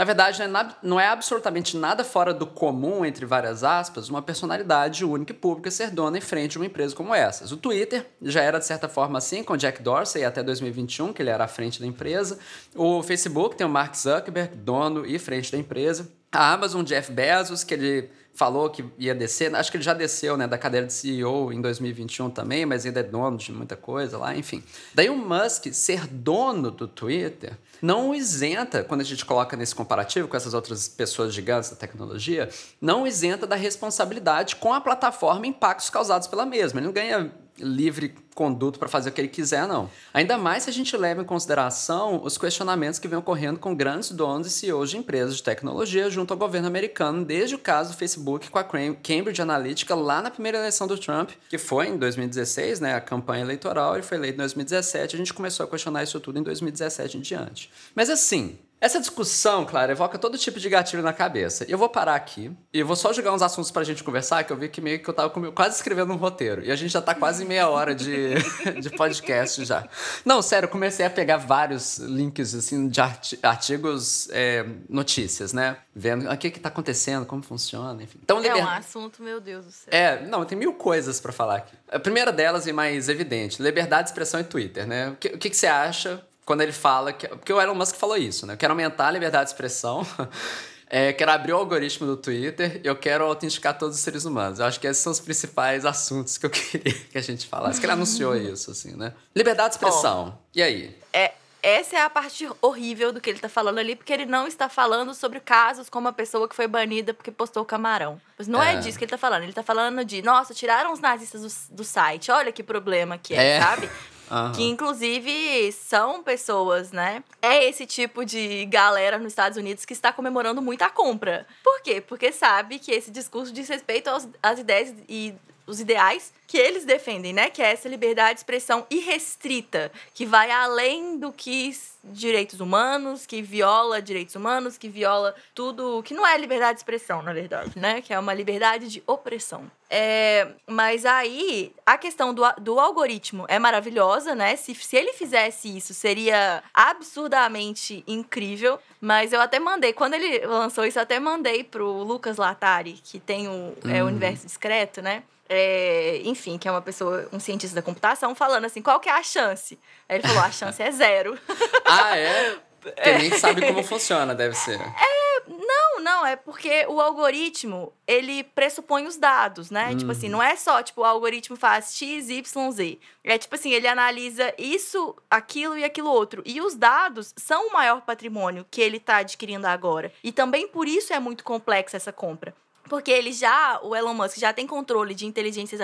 [0.00, 4.22] na verdade, não é, não é absolutamente nada fora do comum, entre várias aspas, uma
[4.22, 7.52] personalidade única e pública ser dona em frente de uma empresa como essas.
[7.52, 11.28] O Twitter já era, de certa forma, assim, com Jack Dorsey até 2021, que ele
[11.28, 12.38] era à frente da empresa.
[12.74, 16.10] O Facebook tem o Mark Zuckerberg, dono e frente da empresa.
[16.32, 20.36] A Amazon, Jeff Bezos, que ele falou que ia descer, acho que ele já desceu,
[20.36, 24.16] né, da cadeira de CEO em 2021 também, mas ainda é dono de muita coisa
[24.16, 24.62] lá, enfim.
[24.94, 30.28] Daí o Musk ser dono do Twitter não isenta, quando a gente coloca nesse comparativo
[30.28, 32.48] com essas outras pessoas gigantes da tecnologia,
[32.80, 36.78] não isenta da responsabilidade com a plataforma impactos causados pela mesma.
[36.78, 39.90] Ele não ganha livre conduto para fazer o que ele quiser, não.
[40.14, 44.10] Ainda mais se a gente leva em consideração os questionamentos que vêm ocorrendo com grandes
[44.12, 47.96] donos e CEOs de empresas de tecnologia junto ao governo americano, desde o caso do
[47.98, 51.98] Facebook com a Cam- Cambridge Analytica lá na primeira eleição do Trump, que foi em
[51.98, 56.02] 2016, né, a campanha eleitoral, ele foi eleito em 2017, a gente começou a questionar
[56.02, 57.70] isso tudo em 2017 em diante.
[57.94, 61.64] Mas assim, essa discussão, claro, evoca todo tipo de gatilho na cabeça.
[61.68, 64.42] E eu vou parar aqui e eu vou só jogar uns assuntos pra gente conversar,
[64.44, 66.64] que eu vi que meio que eu tava quase escrevendo um roteiro.
[66.64, 68.34] E a gente já tá quase meia hora de,
[68.80, 69.86] de podcast já.
[70.24, 75.76] Não, sério, eu comecei a pegar vários links, assim, de arti- artigos, é, notícias, né?
[75.94, 78.18] Vendo o que que tá acontecendo, como funciona, enfim.
[78.22, 79.88] Então, É liber- um assunto, meu Deus do céu.
[79.92, 81.74] é, não, tem mil coisas pra falar aqui.
[81.90, 85.10] A primeira delas e mais evidente, liberdade de expressão e Twitter, né?
[85.10, 87.28] O que, o que, que você acha quando ele fala que...
[87.28, 88.54] Porque o Elon Musk falou isso, né?
[88.54, 90.04] Eu quero aumentar a liberdade de expressão,
[90.90, 94.58] é, quero abrir o algoritmo do Twitter, eu quero autenticar todos os seres humanos.
[94.58, 97.78] Eu acho que esses são os principais assuntos que eu queria que a gente falasse.
[97.78, 99.12] Que ele anunciou isso, assim, né?
[99.32, 100.36] Liberdade de expressão.
[100.52, 100.98] E aí?
[101.12, 104.48] É, essa é a parte horrível do que ele tá falando ali, porque ele não
[104.48, 108.20] está falando sobre casos como a pessoa que foi banida porque postou camarão.
[108.36, 108.74] Mas não é.
[108.74, 109.44] é disso que ele tá falando.
[109.44, 112.32] Ele tá falando de, nossa, tiraram os nazistas do, do site.
[112.32, 113.62] Olha que problema que é, é.
[113.62, 113.88] sabe?
[114.30, 114.52] Uhum.
[114.52, 117.24] Que inclusive são pessoas, né?
[117.42, 121.46] É esse tipo de galera nos Estados Unidos que está comemorando muito a compra.
[121.64, 122.00] Por quê?
[122.00, 125.34] Porque sabe que esse discurso diz respeito aos, às ideias e
[125.70, 127.48] os ideais que eles defendem, né?
[127.48, 133.40] Que é essa liberdade de expressão irrestrita, que vai além do que direitos humanos, que
[133.40, 138.00] viola direitos humanos, que viola tudo, que não é liberdade de expressão, na verdade, né?
[138.00, 139.70] Que é uma liberdade de opressão.
[139.88, 144.56] É, mas aí, a questão do, do algoritmo é maravilhosa, né?
[144.56, 148.78] Se, se ele fizesse isso, seria absurdamente incrível.
[149.00, 153.20] Mas eu até mandei, quando ele lançou isso, eu até mandei pro Lucas Latari, que
[153.20, 153.74] tem o, uhum.
[153.88, 154.08] é, o hum.
[154.08, 155.22] Universo Discreto, né?
[155.52, 159.12] É, enfim, que é uma pessoa, um cientista da computação, falando assim, qual que é
[159.12, 159.76] a chance?
[160.08, 161.36] Aí ele falou, a chance é zero.
[161.84, 162.56] ah, é?
[162.80, 164.80] Porque nem sabe como funciona, deve ser.
[164.80, 169.90] É, não, não, é porque o algoritmo, ele pressupõe os dados, né?
[169.90, 169.96] Hum.
[169.96, 172.98] Tipo assim, não é só, tipo, o algoritmo faz X, Y, Z.
[173.24, 176.42] É tipo assim, ele analisa isso, aquilo e aquilo outro.
[176.46, 180.12] E os dados são o maior patrimônio que ele está adquirindo agora.
[180.22, 182.54] E também por isso é muito complexa essa compra.
[182.90, 185.80] Porque ele já, o Elon Musk já tem controle de inteligências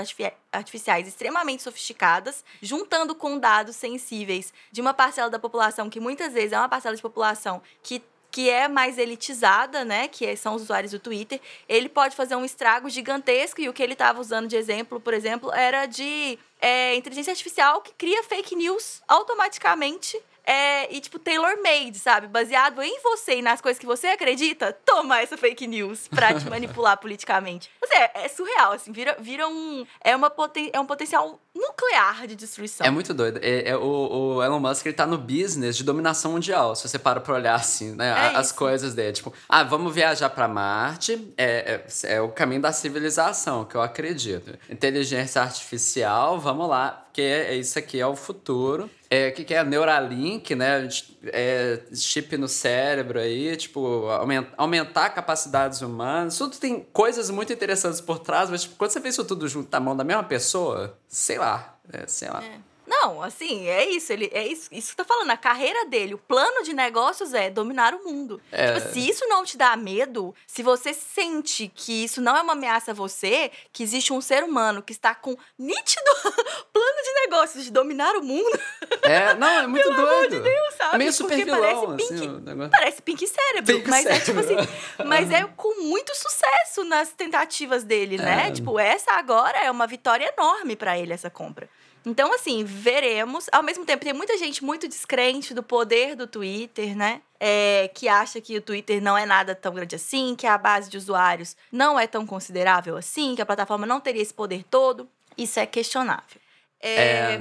[0.53, 6.53] artificiais extremamente sofisticadas, juntando com dados sensíveis de uma parcela da população que muitas vezes
[6.53, 10.93] é uma parcela de população que que é mais elitizada, né, que são os usuários
[10.93, 14.57] do Twitter, ele pode fazer um estrago gigantesco e o que ele estava usando de
[14.57, 21.01] exemplo, por exemplo, era de é, inteligência artificial que cria fake news automaticamente é, e,
[21.01, 22.29] tipo, tailor-made, sabe?
[22.29, 26.45] Baseado em você e nas coisas que você acredita, toma essa fake news pra te
[26.49, 27.69] manipular politicamente.
[27.81, 29.85] Mas é, é surreal, assim, vira, vira um.
[30.03, 32.87] É, uma poten, é um potencial nuclear de destruição.
[32.87, 33.41] É muito doido.
[33.43, 36.99] É, é, o, o, Elon Musk ele tá no business de dominação mundial, se você
[36.99, 38.09] para pra olhar assim, né?
[38.09, 38.55] É as isso.
[38.55, 39.13] coisas dele.
[39.13, 41.33] Tipo, ah, vamos viajar para Marte.
[41.37, 44.57] É, é, é, o caminho da civilização, que eu acredito.
[44.69, 47.06] Inteligência artificial, vamos lá.
[47.17, 48.91] Porque é, isso aqui é o futuro.
[49.09, 49.65] É, o que, que é?
[49.65, 50.87] Neuralink, né?
[51.29, 56.37] É, chip no cérebro aí, tipo, aumentar, aumentar capacidades humanas.
[56.37, 59.73] Tudo tem coisas muito interessantes por trás, mas tipo, quando você vê isso tudo junto
[59.73, 61.79] na mão da mesma pessoa, sei lá.
[61.91, 62.45] É, sei lá.
[62.45, 62.59] É.
[63.07, 64.13] Não, assim, é isso.
[64.13, 65.31] Ele, é isso, isso que tá falando.
[65.31, 68.41] A carreira dele, o plano de negócios é dominar o mundo.
[68.51, 68.73] É.
[68.73, 72.55] Tipo, se isso não te dá medo, se você sente que isso não é uma
[72.55, 76.11] ameaça a você, que existe um ser humano que está com nítido
[76.73, 78.59] plano de negócios de dominar o mundo.
[79.03, 80.09] É, não, é muito Pelo doido.
[80.09, 80.95] Amor de Deus, sabe?
[80.95, 83.77] É meio super vilão, parece Pink, assim, parece Pink Cérebro.
[83.77, 84.23] Pink mas cérebro.
[84.23, 88.49] é tipo assim, mas é com muito sucesso nas tentativas dele, né?
[88.49, 88.51] É.
[88.51, 91.69] Tipo, essa agora é uma vitória enorme para ele, essa compra.
[92.07, 93.49] Então, assim, veremos.
[93.51, 97.21] Ao mesmo tempo, tem muita gente muito descrente do poder do Twitter, né?
[97.41, 100.89] É, que acha que o Twitter não é nada tão grande assim, que a base
[100.89, 105.09] de usuários não é tão considerável assim, que a plataforma não teria esse poder todo.
[105.37, 106.41] Isso é questionável.
[106.81, 107.41] É, é...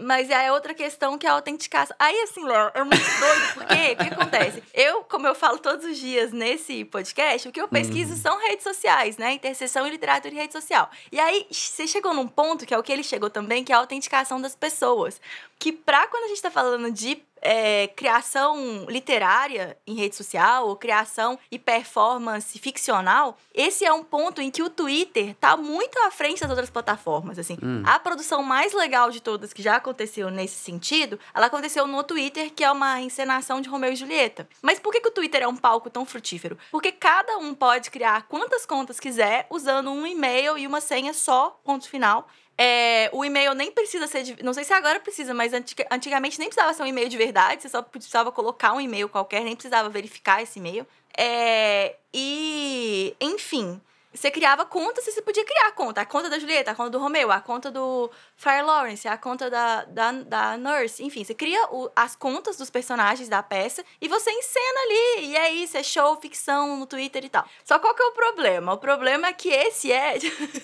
[0.00, 1.94] Mas é outra questão que é a autenticação.
[1.98, 4.62] Aí, assim, Léo, é muito doido, porque o que acontece?
[4.72, 8.18] Eu, como eu falo todos os dias nesse podcast, o que eu pesquiso uhum.
[8.18, 9.32] são redes sociais, né?
[9.32, 10.90] Interseção e literatura e rede social.
[11.12, 13.74] E aí, você chegou num ponto, que é o que ele chegou também, que é
[13.74, 15.20] a autenticação das pessoas.
[15.58, 20.76] Que pra quando a gente tá falando de é, criação literária em rede social ou
[20.76, 26.10] criação e performance ficcional, esse é um ponto em que o Twitter está muito à
[26.10, 27.38] frente das outras plataformas.
[27.38, 27.82] Assim, hum.
[27.84, 32.52] a produção mais legal de todas que já aconteceu nesse sentido, ela aconteceu no Twitter,
[32.52, 34.48] que é uma encenação de Romeu e Julieta.
[34.62, 36.58] Mas por que, que o Twitter é um palco tão frutífero?
[36.70, 41.60] Porque cada um pode criar quantas contas quiser usando um e-mail e uma senha só,
[41.64, 42.28] ponto final.
[42.62, 45.52] É, o e-mail nem precisa ser de, Não sei se agora precisa, mas
[45.90, 47.62] antigamente nem precisava ser um e-mail de verdade.
[47.62, 50.86] Você só precisava colocar um e-mail qualquer, nem precisava verificar esse e-mail.
[51.16, 53.80] É, e, enfim,
[54.12, 56.00] você criava contas e você podia criar conta.
[56.00, 59.48] A conta da Julieta, a conta do Romeu, a conta do Fire Lawrence, a conta
[59.48, 61.04] da, da, da Nurse.
[61.04, 65.26] Enfim, você cria o, as contas dos personagens da peça e você encena ali.
[65.26, 67.46] E é isso, é show, ficção no Twitter e tal.
[67.64, 68.72] Só qual que é o problema?
[68.72, 70.18] O problema é que esse é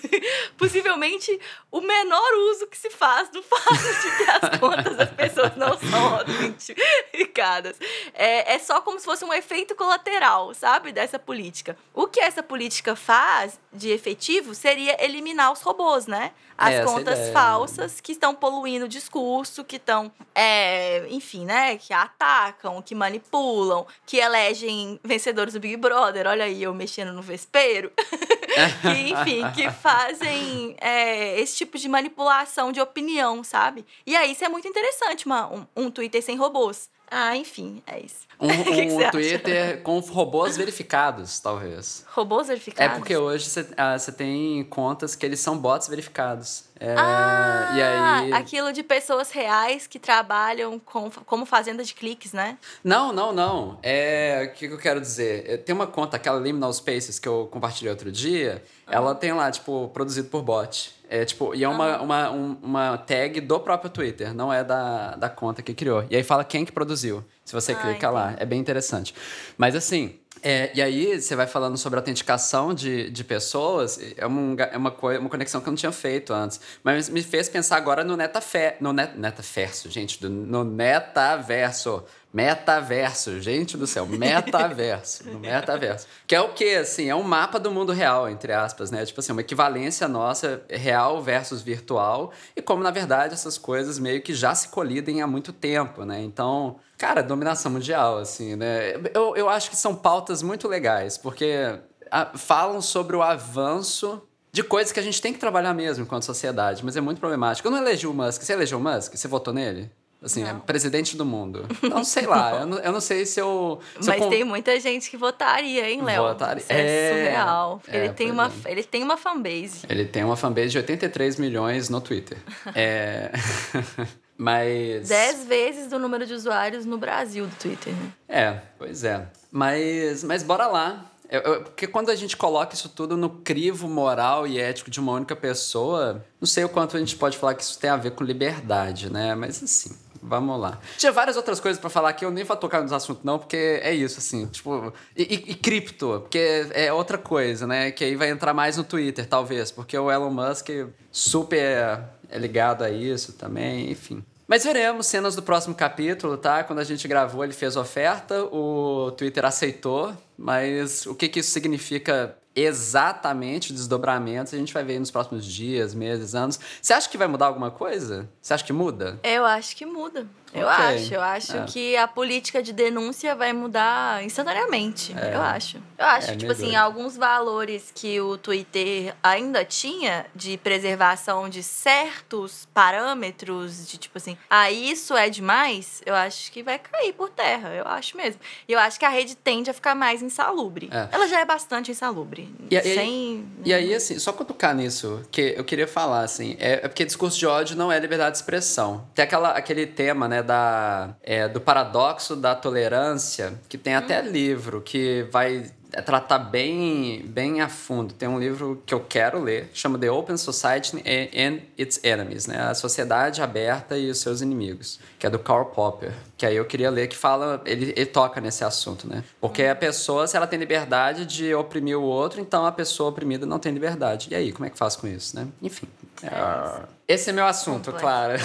[0.57, 1.39] possivelmente
[1.71, 5.77] o menor uso que se faz do fato de que as contas das pessoas não
[5.77, 7.79] são autenticadas.
[8.13, 10.91] É, é só como se fosse um efeito colateral, sabe?
[10.91, 11.77] Dessa política.
[11.93, 13.36] O que essa política faz
[13.73, 16.31] de efetivo seria eliminar os robôs, né?
[16.57, 21.77] As é contas falsas que estão poluindo o discurso, que estão, é, enfim, né?
[21.77, 26.25] Que atacam, que manipulam, que elegem vencedores do Big Brother.
[26.25, 27.91] Olha aí, eu mexendo no vespeiro.
[28.81, 33.85] que, enfim, que fazem é, esse tipo de manipulação de opinião, sabe?
[34.05, 36.89] E aí isso é muito interessante, uma, um, um Twitter sem robôs.
[37.09, 38.27] Ah, enfim, é isso.
[38.39, 38.63] Um, um
[38.97, 39.77] que Twitter acha?
[39.77, 42.05] com robôs verificados, talvez.
[42.09, 42.95] Robôs verificados?
[42.95, 46.65] É porque hoje você ah, tem contas que eles são bots verificados.
[46.79, 48.33] É, ah, e aí...
[48.33, 52.57] aquilo de pessoas reais que trabalham com, como fazenda de cliques, né?
[52.83, 53.79] Não, não, não.
[53.81, 55.63] É, o que, eu quero dizer?
[55.63, 59.89] Tem uma conta, aquela Liminal Spaces que eu compartilhei outro dia, ela tem lá, tipo,
[59.93, 60.95] produzido por bot.
[61.09, 65.15] É, tipo, e é uma, uma, um, uma tag do próprio Twitter, não é da,
[65.15, 66.05] da conta que criou.
[66.09, 68.13] E aí fala quem que produziu, se você ah, clica entendi.
[68.13, 68.35] lá.
[68.37, 69.15] É bem interessante.
[69.57, 74.55] Mas assim, é, e aí, você vai falando sobre autenticação de, de pessoas, é, um,
[74.57, 76.59] é uma, uma conexão que eu não tinha feito antes.
[76.83, 82.03] Mas me fez pensar agora no Netafer, no net, Netaverso, gente, do, no Metaverso.
[82.33, 86.07] Metaverso, gente do céu, metaverso, no metaverso.
[86.27, 86.77] Que é o quê?
[86.81, 89.05] Assim, é um mapa do mundo real, entre aspas, né?
[89.05, 94.21] Tipo assim, uma equivalência nossa, real versus virtual, e como, na verdade, essas coisas meio
[94.21, 96.21] que já se colidem há muito tempo, né?
[96.21, 98.93] Então, Cara, dominação mundial, assim, né?
[99.13, 104.63] Eu, eu acho que são pautas muito legais, porque a, falam sobre o avanço de
[104.63, 107.67] coisas que a gente tem que trabalhar mesmo enquanto sociedade, mas é muito problemático.
[107.67, 108.41] Eu não elegi o Musk.
[108.41, 109.15] Você elegeu o Musk?
[109.15, 109.91] Você votou nele?
[110.21, 111.65] Assim, é presidente do mundo.
[111.83, 112.61] Não, sei lá.
[112.61, 113.79] Eu não, eu não sei se eu.
[113.99, 114.29] Se Mas eu...
[114.29, 116.23] tem muita gente que votaria, hein, Léo?
[116.23, 116.61] Votaria.
[116.61, 117.81] Isso é, é surreal.
[117.87, 118.71] É, ele, tem uma, é.
[118.71, 119.81] ele tem uma fanbase.
[119.87, 122.37] Ele tem uma fanbase de 83 milhões no Twitter.
[122.73, 123.31] é.
[124.37, 125.07] Mas.
[125.07, 128.11] Dez vezes do número de usuários no Brasil do Twitter, né?
[128.29, 129.27] É, pois é.
[129.51, 131.11] Mas, mas bora lá.
[131.29, 134.99] Eu, eu, porque quando a gente coloca isso tudo no crivo moral e ético de
[134.99, 137.97] uma única pessoa, não sei o quanto a gente pode falar que isso tem a
[137.97, 139.35] ver com liberdade, né?
[139.35, 140.79] Mas assim, vamos lá.
[140.97, 143.79] Tinha várias outras coisas para falar que eu nem vou tocar nos assuntos, não, porque
[143.81, 144.93] é isso, assim, tipo.
[145.15, 147.91] E, e, e, cripto, porque é outra coisa, né?
[147.91, 150.69] Que aí vai entrar mais no Twitter, talvez, porque o Elon Musk
[151.11, 154.23] super é ligado a isso também, enfim.
[154.47, 156.63] Mas veremos cenas do próximo capítulo, tá?
[156.63, 161.51] Quando a gente gravou, ele fez oferta, o Twitter aceitou, mas o que, que isso
[161.51, 166.59] significa exatamente desdobramentos a gente vai ver nos próximos dias, meses, anos.
[166.81, 168.27] Você acha que vai mudar alguma coisa?
[168.41, 169.19] Você acha que muda?
[169.23, 170.25] Eu acho que muda.
[170.53, 170.95] Eu okay.
[170.95, 171.13] acho.
[171.13, 171.65] Eu acho é.
[171.65, 175.15] que a política de denúncia vai mudar instantaneamente.
[175.17, 175.35] É.
[175.35, 175.77] Eu acho.
[175.97, 176.77] Eu acho é que, tipo assim, doido.
[176.77, 184.37] alguns valores que o Twitter ainda tinha de preservação de certos parâmetros, de tipo assim,
[184.49, 187.69] ah, isso é demais, eu acho que vai cair por terra.
[187.69, 188.39] Eu acho mesmo.
[188.67, 190.89] E eu acho que a rede tende a ficar mais insalubre.
[190.91, 191.07] É.
[191.11, 192.53] Ela já é bastante insalubre.
[192.69, 193.45] E, sem...
[193.63, 197.05] e, e aí, assim, só cutucar nisso, que eu queria falar, assim, é, é porque
[197.05, 199.07] discurso de ódio não é liberdade de expressão.
[199.15, 204.27] Tem aquela, aquele tema, né, da, é, do paradoxo da tolerância, que tem até hum.
[204.27, 208.13] livro que vai é tratar bem, bem a fundo.
[208.13, 212.61] Tem um livro que eu quero ler, chama The Open Society and Its Enemies, né?
[212.61, 216.13] A Sociedade Aberta e os Seus Inimigos, que é do Karl Popper.
[216.37, 219.23] Que aí eu queria ler que fala, ele, ele toca nesse assunto, né?
[219.39, 223.45] Porque a pessoa, se ela tem liberdade de oprimir o outro, então a pessoa oprimida
[223.45, 224.27] não tem liberdade.
[224.29, 225.47] E aí, como é que faz com isso, né?
[225.61, 225.87] Enfim.
[226.21, 228.37] É esse é meu assunto, Clara.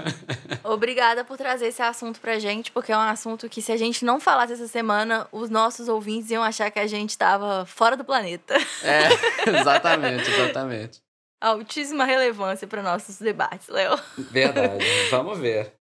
[0.64, 4.02] Obrigada por trazer esse assunto pra gente, porque é um assunto que, se a gente
[4.02, 8.04] não falasse essa semana, os nossos ouvintes iam achar que a gente estava fora do
[8.04, 8.54] planeta.
[8.82, 9.08] É,
[9.60, 11.02] exatamente, exatamente.
[11.38, 13.98] Altíssima relevância para nossos debates, Léo.
[14.16, 14.84] Verdade.
[15.10, 15.74] Vamos ver.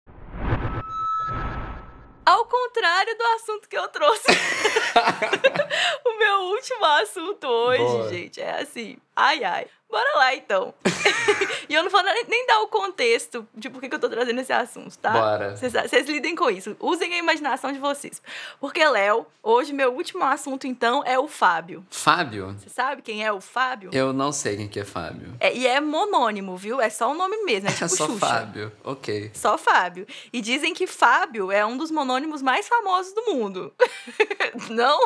[2.26, 4.28] Ao contrário do assunto que eu trouxe.
[6.06, 8.10] o meu último assunto hoje, Boa.
[8.10, 8.98] gente, é assim.
[9.17, 9.65] Ai, ai.
[9.89, 10.73] Bora lá, então.
[11.69, 14.51] e eu não vou nem dar o contexto de por que eu tô trazendo esse
[14.51, 15.12] assunto, tá?
[15.12, 15.56] Bora.
[15.56, 16.75] Vocês lidem com isso.
[16.80, 18.21] Usem a imaginação de vocês.
[18.60, 21.86] Porque, Léo, hoje meu último assunto, então, é o Fábio.
[21.89, 22.53] Fábio?
[22.60, 23.89] Você sabe quem é o Fábio?
[23.93, 25.34] Eu não sei quem que é Fábio.
[25.39, 26.82] É, e é monônimo, viu?
[26.82, 27.69] É só o nome mesmo.
[27.69, 28.19] É, tipo é só Xuxa.
[28.19, 28.71] Fábio.
[28.84, 29.32] Ok.
[29.34, 30.06] Só Fábio.
[30.34, 33.73] E dizem que Fábio é um dos monônimos mais famosos do mundo.
[34.69, 34.99] não?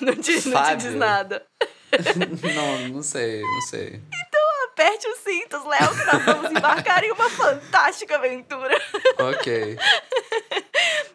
[0.00, 1.46] Não te, não te diz nada.
[2.54, 4.00] não, não sei, não sei.
[4.26, 8.80] Então aperte os cintos, Léo, que nós vamos embarcar em uma fantástica aventura.
[9.18, 9.76] Ok.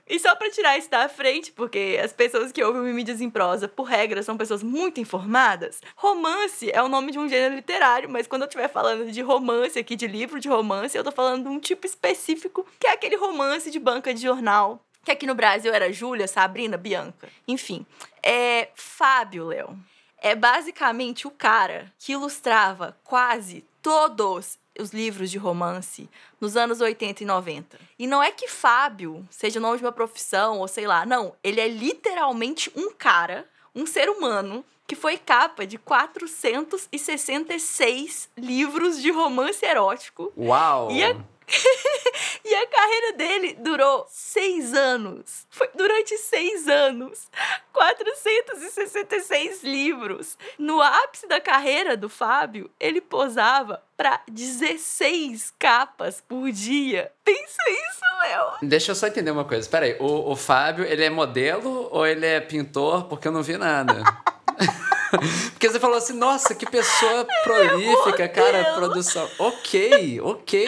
[0.09, 3.67] E só para tirar isso da frente, porque as pessoas que ouvem Mídias em Prosa,
[3.67, 8.25] por regra, são pessoas muito informadas, romance é o nome de um gênero literário, mas
[8.25, 11.49] quando eu estiver falando de romance aqui, de livro de romance, eu tô falando de
[11.49, 15.71] um tipo específico, que é aquele romance de banca de jornal, que aqui no Brasil
[15.71, 17.29] era Júlia, Sabrina, Bianca.
[17.47, 17.85] Enfim,
[18.23, 19.77] é Fábio, Léo
[20.21, 27.23] é basicamente o cara que ilustrava quase todos os livros de romance nos anos 80
[27.23, 27.77] e 90.
[27.97, 31.35] E não é que Fábio seja o nome de uma profissão ou sei lá, não.
[31.43, 39.11] Ele é literalmente um cara, um ser humano que foi capa de 466 livros de
[39.11, 40.33] romance erótico.
[40.35, 40.89] Uau!
[40.91, 41.15] E a
[42.45, 45.47] e a carreira dele durou seis anos.
[45.49, 47.27] Foi durante seis anos.
[47.73, 50.37] 466 livros.
[50.57, 57.11] No ápice da carreira do Fábio, ele posava para 16 capas por dia.
[57.23, 58.51] Pensa isso, Léo.
[58.63, 59.61] Deixa eu só entender uma coisa.
[59.61, 63.05] Espera aí, o, o Fábio, ele é modelo ou ele é pintor?
[63.05, 64.03] Porque eu não vi nada.
[65.51, 69.27] Porque você falou assim, nossa, que pessoa prolífica, cara, produção.
[69.39, 70.67] Ok, ok.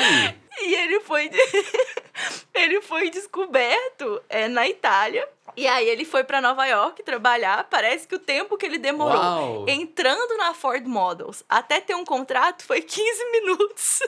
[0.61, 1.29] E ele foi,
[2.53, 5.27] ele foi descoberto é, na Itália.
[5.57, 7.67] E aí ele foi para Nova York trabalhar.
[7.69, 9.65] Parece que o tempo que ele demorou Uau.
[9.67, 13.99] entrando na Ford Models até ter um contrato foi 15 minutos.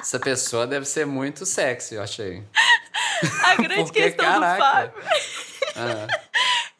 [0.00, 2.42] Essa pessoa deve ser muito sexy, eu achei.
[3.44, 4.86] A grande Porque, questão caraca.
[4.86, 5.04] do Fábio
[5.76, 6.06] Ah.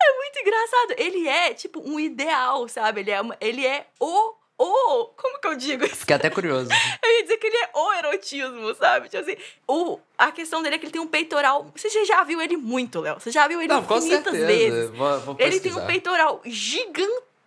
[0.02, 0.94] é muito engraçado.
[0.96, 3.00] Ele é, tipo, um ideal, sabe?
[3.00, 4.32] Ele é, uma, ele é o,
[4.62, 5.06] o...
[5.16, 5.96] Como que eu digo isso?
[5.96, 6.68] Fiquei até curioso.
[7.02, 9.08] Eu ia dizer que ele é o erotismo, sabe?
[9.08, 9.36] Tipo assim,
[9.66, 11.70] o, a questão dele é que ele tem um peitoral.
[11.74, 13.18] Você já viu ele muito, Léo.
[13.18, 14.90] Você já viu ele Não, infinitas vezes.
[14.90, 16.42] Vou, vou Ele tem um peitoral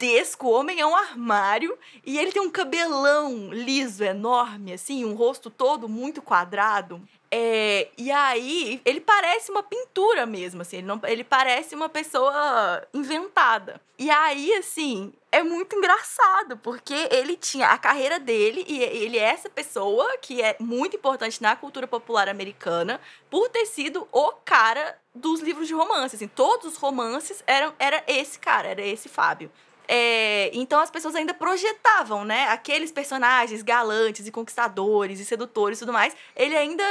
[0.04, 5.14] gigantesco, o homem é um armário e ele tem um cabelão liso, enorme, assim, um
[5.14, 7.02] rosto todo muito quadrado.
[7.32, 12.86] É, e aí, ele parece uma pintura mesmo, assim, ele, não, ele parece uma pessoa
[12.94, 13.82] inventada.
[13.98, 19.24] E aí, assim, é muito engraçado, porque ele tinha a carreira dele, e ele é
[19.24, 23.02] essa pessoa que é muito importante na cultura popular americana,
[23.32, 26.16] por ter sido o cara dos livros de romance.
[26.16, 29.50] Assim, todos os romances eram era esse cara, era esse Fábio.
[29.88, 32.48] É, então as pessoas ainda projetavam, né?
[32.50, 36.16] Aqueles personagens galantes e conquistadores e sedutores e tudo mais.
[36.36, 36.84] Ele ainda,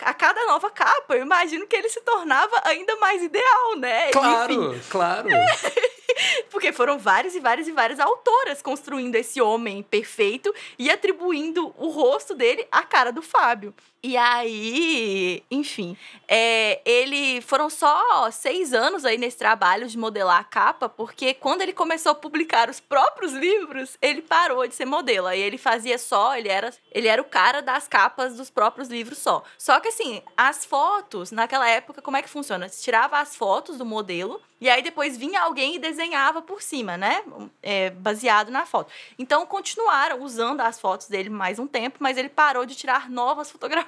[0.00, 4.08] a cada nova capa, eu imagino que ele se tornava ainda mais ideal, né?
[4.08, 5.28] Enfim, Claro, claro.
[6.50, 11.88] porque foram várias e várias e várias autoras construindo esse homem perfeito e atribuindo o
[11.88, 13.74] rosto dele à cara do Fábio.
[14.00, 15.96] E aí, enfim,
[16.28, 21.62] é, ele foram só seis anos aí nesse trabalho de modelar a capa, porque quando
[21.62, 25.26] ele começou a publicar os próprios livros, ele parou de ser modelo.
[25.26, 29.18] Aí ele fazia só, ele era, ele era o cara das capas dos próprios livros
[29.18, 29.42] só.
[29.58, 32.68] Só que assim, as fotos, naquela época, como é que funciona?
[32.68, 36.96] Você tirava as fotos do modelo e aí depois vinha alguém e desenhava por cima,
[36.96, 37.22] né?
[37.62, 38.92] É, baseado na foto.
[39.18, 43.50] Então continuaram usando as fotos dele mais um tempo, mas ele parou de tirar novas
[43.50, 43.87] fotografias.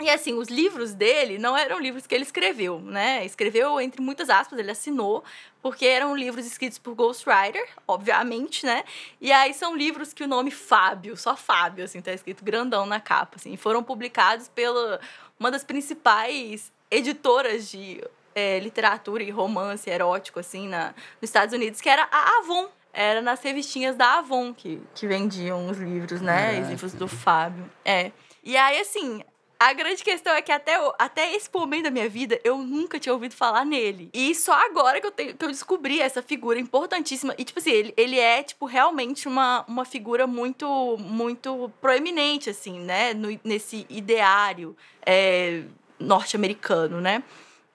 [0.00, 3.24] E assim, os livros dele não eram livros que ele escreveu, né?
[3.24, 5.24] Escreveu entre muitas aspas, ele assinou,
[5.60, 8.84] porque eram livros escritos por Ghostwriter, obviamente, né?
[9.20, 13.00] E aí são livros que o nome Fábio, só Fábio, assim, tá escrito grandão na
[13.00, 15.00] capa, assim, foram publicados pela
[15.38, 18.00] uma das principais editoras de
[18.34, 22.68] é, literatura e romance erótico, assim, na, nos Estados Unidos, que era a Avon.
[23.00, 26.48] Era nas revistinhas da Avon que, que vendiam os livros, né?
[26.48, 26.68] Os Caraca.
[26.70, 27.70] livros do Fábio.
[27.84, 28.10] É.
[28.42, 29.22] E aí, assim,
[29.56, 33.12] a grande questão é que até, até esse momento da minha vida, eu nunca tinha
[33.12, 34.10] ouvido falar nele.
[34.12, 37.36] E só agora que eu, tenho, que eu descobri essa figura importantíssima.
[37.38, 42.80] E, tipo assim, ele, ele é, tipo, realmente uma, uma figura muito, muito proeminente, assim,
[42.80, 43.14] né?
[43.14, 44.76] No- nesse ideário
[45.06, 45.62] é,
[46.00, 47.22] norte-americano, né?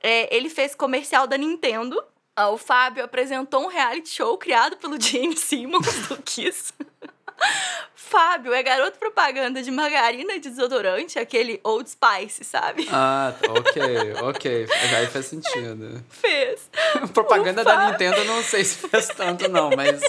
[0.02, 2.04] É, ele fez comercial da Nintendo.
[2.36, 6.74] Ah, O Fábio apresentou um reality show criado pelo Gene Simmons do Kiss.
[7.96, 12.88] Fábio é garoto propaganda de margarina e de desodorante, aquele Old Spice, sabe?
[12.92, 13.82] Ah, tá, ok,
[14.22, 14.68] ok.
[14.96, 16.04] Aí faz sentido.
[16.10, 16.70] Fez.
[17.14, 20.00] Propaganda O da Fábio- Nintendo não sei se fez tanto, não, mas,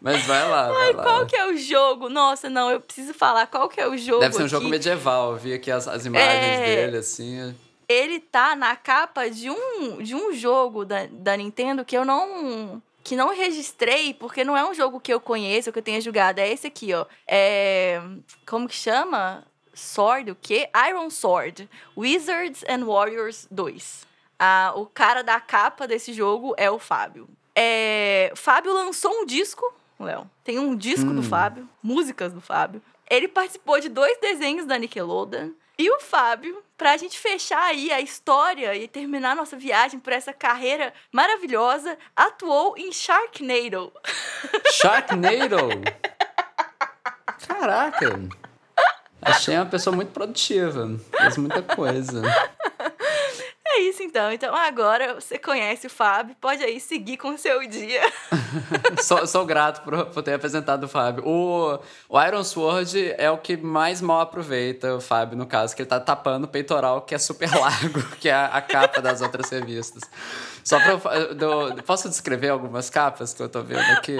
[0.00, 1.02] mas vai lá, vai Ai, lá.
[1.02, 2.08] qual que é o jogo?
[2.08, 4.70] Nossa, não, eu preciso falar qual que é o jogo Deve ser um jogo aqui.
[4.70, 5.32] medieval.
[5.32, 6.64] Eu vi aqui as, as imagens É.
[6.64, 7.54] dele, assim.
[7.92, 12.82] Ele tá na capa de um, de um jogo da, da Nintendo que eu não
[13.04, 16.38] que não registrei, porque não é um jogo que eu conheço, que eu tenha jogado.
[16.38, 17.04] É esse aqui, ó.
[17.26, 18.00] É,
[18.46, 19.44] como que chama?
[19.74, 20.68] Sword, o quê?
[20.88, 21.68] Iron Sword.
[21.96, 24.06] Wizards and Warriors 2.
[24.38, 27.28] Ah, o cara da capa desse jogo é o Fábio.
[27.56, 29.64] É, Fábio lançou um disco,
[29.98, 30.30] Léo.
[30.44, 31.24] Tem um disco do Hum.
[31.24, 32.80] Fábio, músicas do Fábio.
[33.10, 35.50] Ele participou de dois desenhos da Nickelodeon.
[35.78, 40.32] E o Fábio, pra gente fechar aí a história e terminar nossa viagem por essa
[40.32, 43.92] carreira maravilhosa, atuou em Sharknado.
[44.72, 45.68] Sharknado!
[47.46, 48.18] Caraca!
[49.22, 50.98] Achei uma pessoa muito produtiva.
[51.16, 52.20] Fez muita coisa.
[53.82, 54.30] É isso então.
[54.32, 58.00] Então agora você conhece o Fábio, pode aí seguir com o seu dia.
[59.02, 61.26] sou, sou, grato por, por ter apresentado o Fábio.
[61.26, 65.82] O, o Iron Sword é o que mais mal aproveita o Fábio, no caso, que
[65.82, 69.20] ele tá tapando o peitoral, que é super largo, que é a, a capa das
[69.20, 70.02] outras revistas.
[70.64, 71.24] Só pra.
[71.34, 74.16] Do, posso descrever algumas capas que eu tô vendo aqui?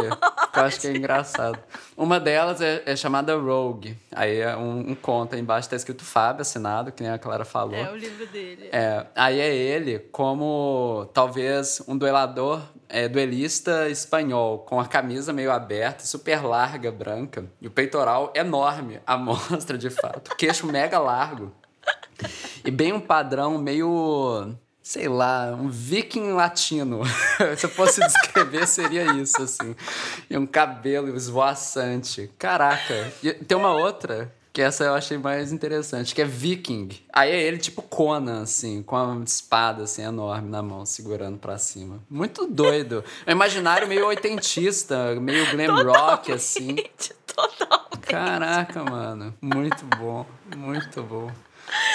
[0.53, 1.59] Que eu acho que é engraçado.
[1.97, 3.97] Uma delas é, é chamada Rogue.
[4.11, 7.45] Aí é um, um conto aí embaixo, tá escrito Fábio, assinado, que nem a Clara
[7.45, 7.76] falou.
[7.76, 8.68] É o livro dele.
[8.72, 9.07] É.
[9.14, 16.05] Aí é ele como talvez um duelador, é, duelista espanhol, com a camisa meio aberta,
[16.05, 20.34] super larga, branca, e o peitoral enorme, a mostra de fato.
[20.36, 21.53] Queixo mega largo.
[22.64, 27.03] E bem um padrão meio sei lá, um viking latino.
[27.57, 29.76] Se eu fosse descrever, seria isso, assim.
[30.28, 32.30] E um cabelo esvoaçante.
[32.39, 33.12] Caraca.
[33.22, 36.91] E tem uma outra, que essa eu achei mais interessante, que é viking.
[37.12, 41.57] Aí é ele tipo Conan, assim, com uma espada, assim, enorme na mão, segurando pra
[41.59, 42.01] cima.
[42.11, 43.03] Muito doido.
[43.24, 46.76] É um imaginário meio oitentista, meio glam totalmente, rock, assim.
[47.35, 47.99] Totalmente.
[48.03, 49.33] Caraca, mano.
[49.41, 51.30] Muito bom, muito bom.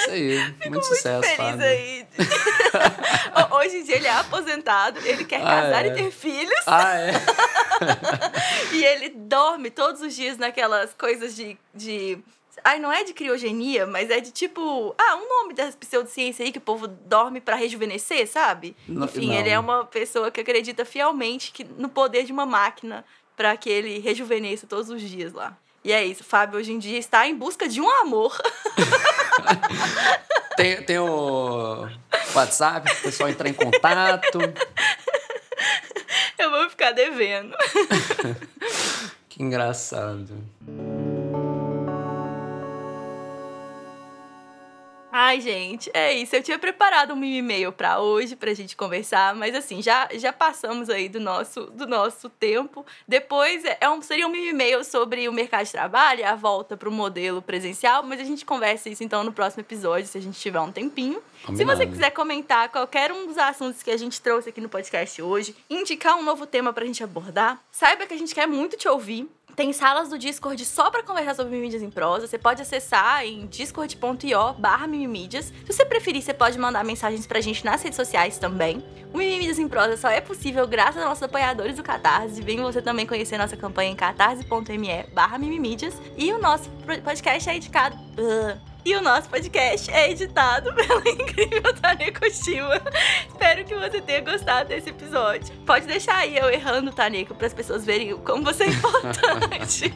[0.02, 1.66] Isso aí, Fico muito sucesso, feliz Fábio.
[1.66, 2.08] aí.
[3.52, 5.88] Hoje em dia ele é aposentado, ele quer Ah, casar é.
[5.90, 6.60] e ter filhos.
[6.66, 7.12] Ah, é?
[8.74, 11.58] E ele dorme todos os dias naquelas coisas de.
[11.74, 12.18] de...
[12.64, 14.96] Ai, não é de criogenia, mas é de tipo.
[14.98, 18.76] Ah, um nome das pseudociência aí que o povo dorme pra rejuvenescer, sabe?
[18.88, 19.36] Não- Enfim, não.
[19.36, 23.06] ele é uma pessoa que acredita fielmente que, no poder de uma máquina
[23.36, 25.56] pra que ele rejuvenesça todos os dias lá.
[25.88, 28.38] E é isso, Fábio hoje em dia está em busca de um amor.
[30.58, 31.88] Tem, tem o
[32.34, 34.40] WhatsApp, o pessoal entrar em contato.
[36.36, 37.56] Eu vou ficar devendo.
[39.30, 40.34] Que engraçado.
[45.20, 46.36] Ai, gente, é isso.
[46.36, 50.92] Eu tinha preparado um e-mail pra hoje pra gente conversar, mas assim, já, já passamos
[50.92, 52.86] aí do nosso, do nosso tempo.
[53.08, 56.92] Depois é é um, seria um e-mail sobre o mercado de trabalho, a volta pro
[56.92, 60.60] modelo presencial, mas a gente conversa isso então no próximo episódio, se a gente tiver
[60.60, 61.20] um tempinho.
[61.40, 61.80] Se Combinado.
[61.80, 65.56] você quiser comentar qualquer um dos assuntos que a gente trouxe aqui no podcast hoje,
[65.68, 69.28] indicar um novo tema pra gente abordar, saiba que a gente quer muito te ouvir.
[69.58, 72.28] Tem salas do Discord só pra conversar sobre mimídias em prosa.
[72.28, 75.46] Você pode acessar em discord.io barra mimimídias.
[75.66, 78.84] Se você preferir, você pode mandar mensagens pra gente nas redes sociais também.
[79.12, 82.40] O Mimimídias em Prosa só é possível graças aos nossos apoiadores do Catarse.
[82.40, 85.96] Venha você também conhecer nossa campanha em catarse.me barra mimimídias.
[86.16, 86.70] E o nosso
[87.04, 87.98] podcast é editado...
[88.16, 88.67] Ugh.
[88.88, 92.82] E o nosso podcast é editado pela incrível Tânia Cochima.
[93.28, 95.54] Espero que você tenha gostado desse episódio.
[95.66, 99.94] Pode deixar aí eu errando, Taneco, para as pessoas verem como você é importante.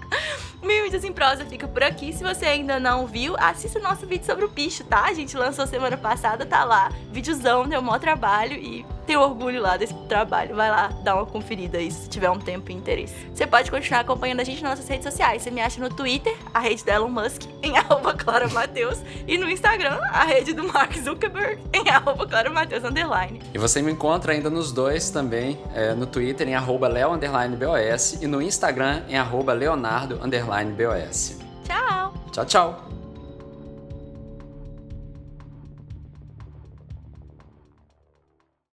[0.62, 2.12] Mídias em Prosa fica por aqui.
[2.12, 5.04] Se você ainda não viu, assista o nosso vídeo sobre o picho, tá?
[5.04, 6.92] A gente lançou semana passada, tá lá.
[7.10, 10.54] Videozão, deu maior trabalho e tenho orgulho lá desse trabalho.
[10.54, 13.14] Vai lá, dá uma conferida aí se tiver um tempo e interesse.
[13.32, 15.42] Você pode continuar acompanhando a gente nas nossas redes sociais.
[15.42, 19.38] Você me acha no Twitter, a rede da Elon Musk, em arroba Clara Mateus, e
[19.38, 23.40] no Instagram, a rede do Mark Zuckerberg, em arroba Clara Mateus underline.
[23.54, 27.56] E você me encontra ainda nos dois também, é, no Twitter em arroba leo, underline,
[27.56, 31.38] BOS e no Instagram em arroba leonardo underline, BOS.
[31.64, 32.12] Tchau!
[32.32, 33.05] Tchau, tchau!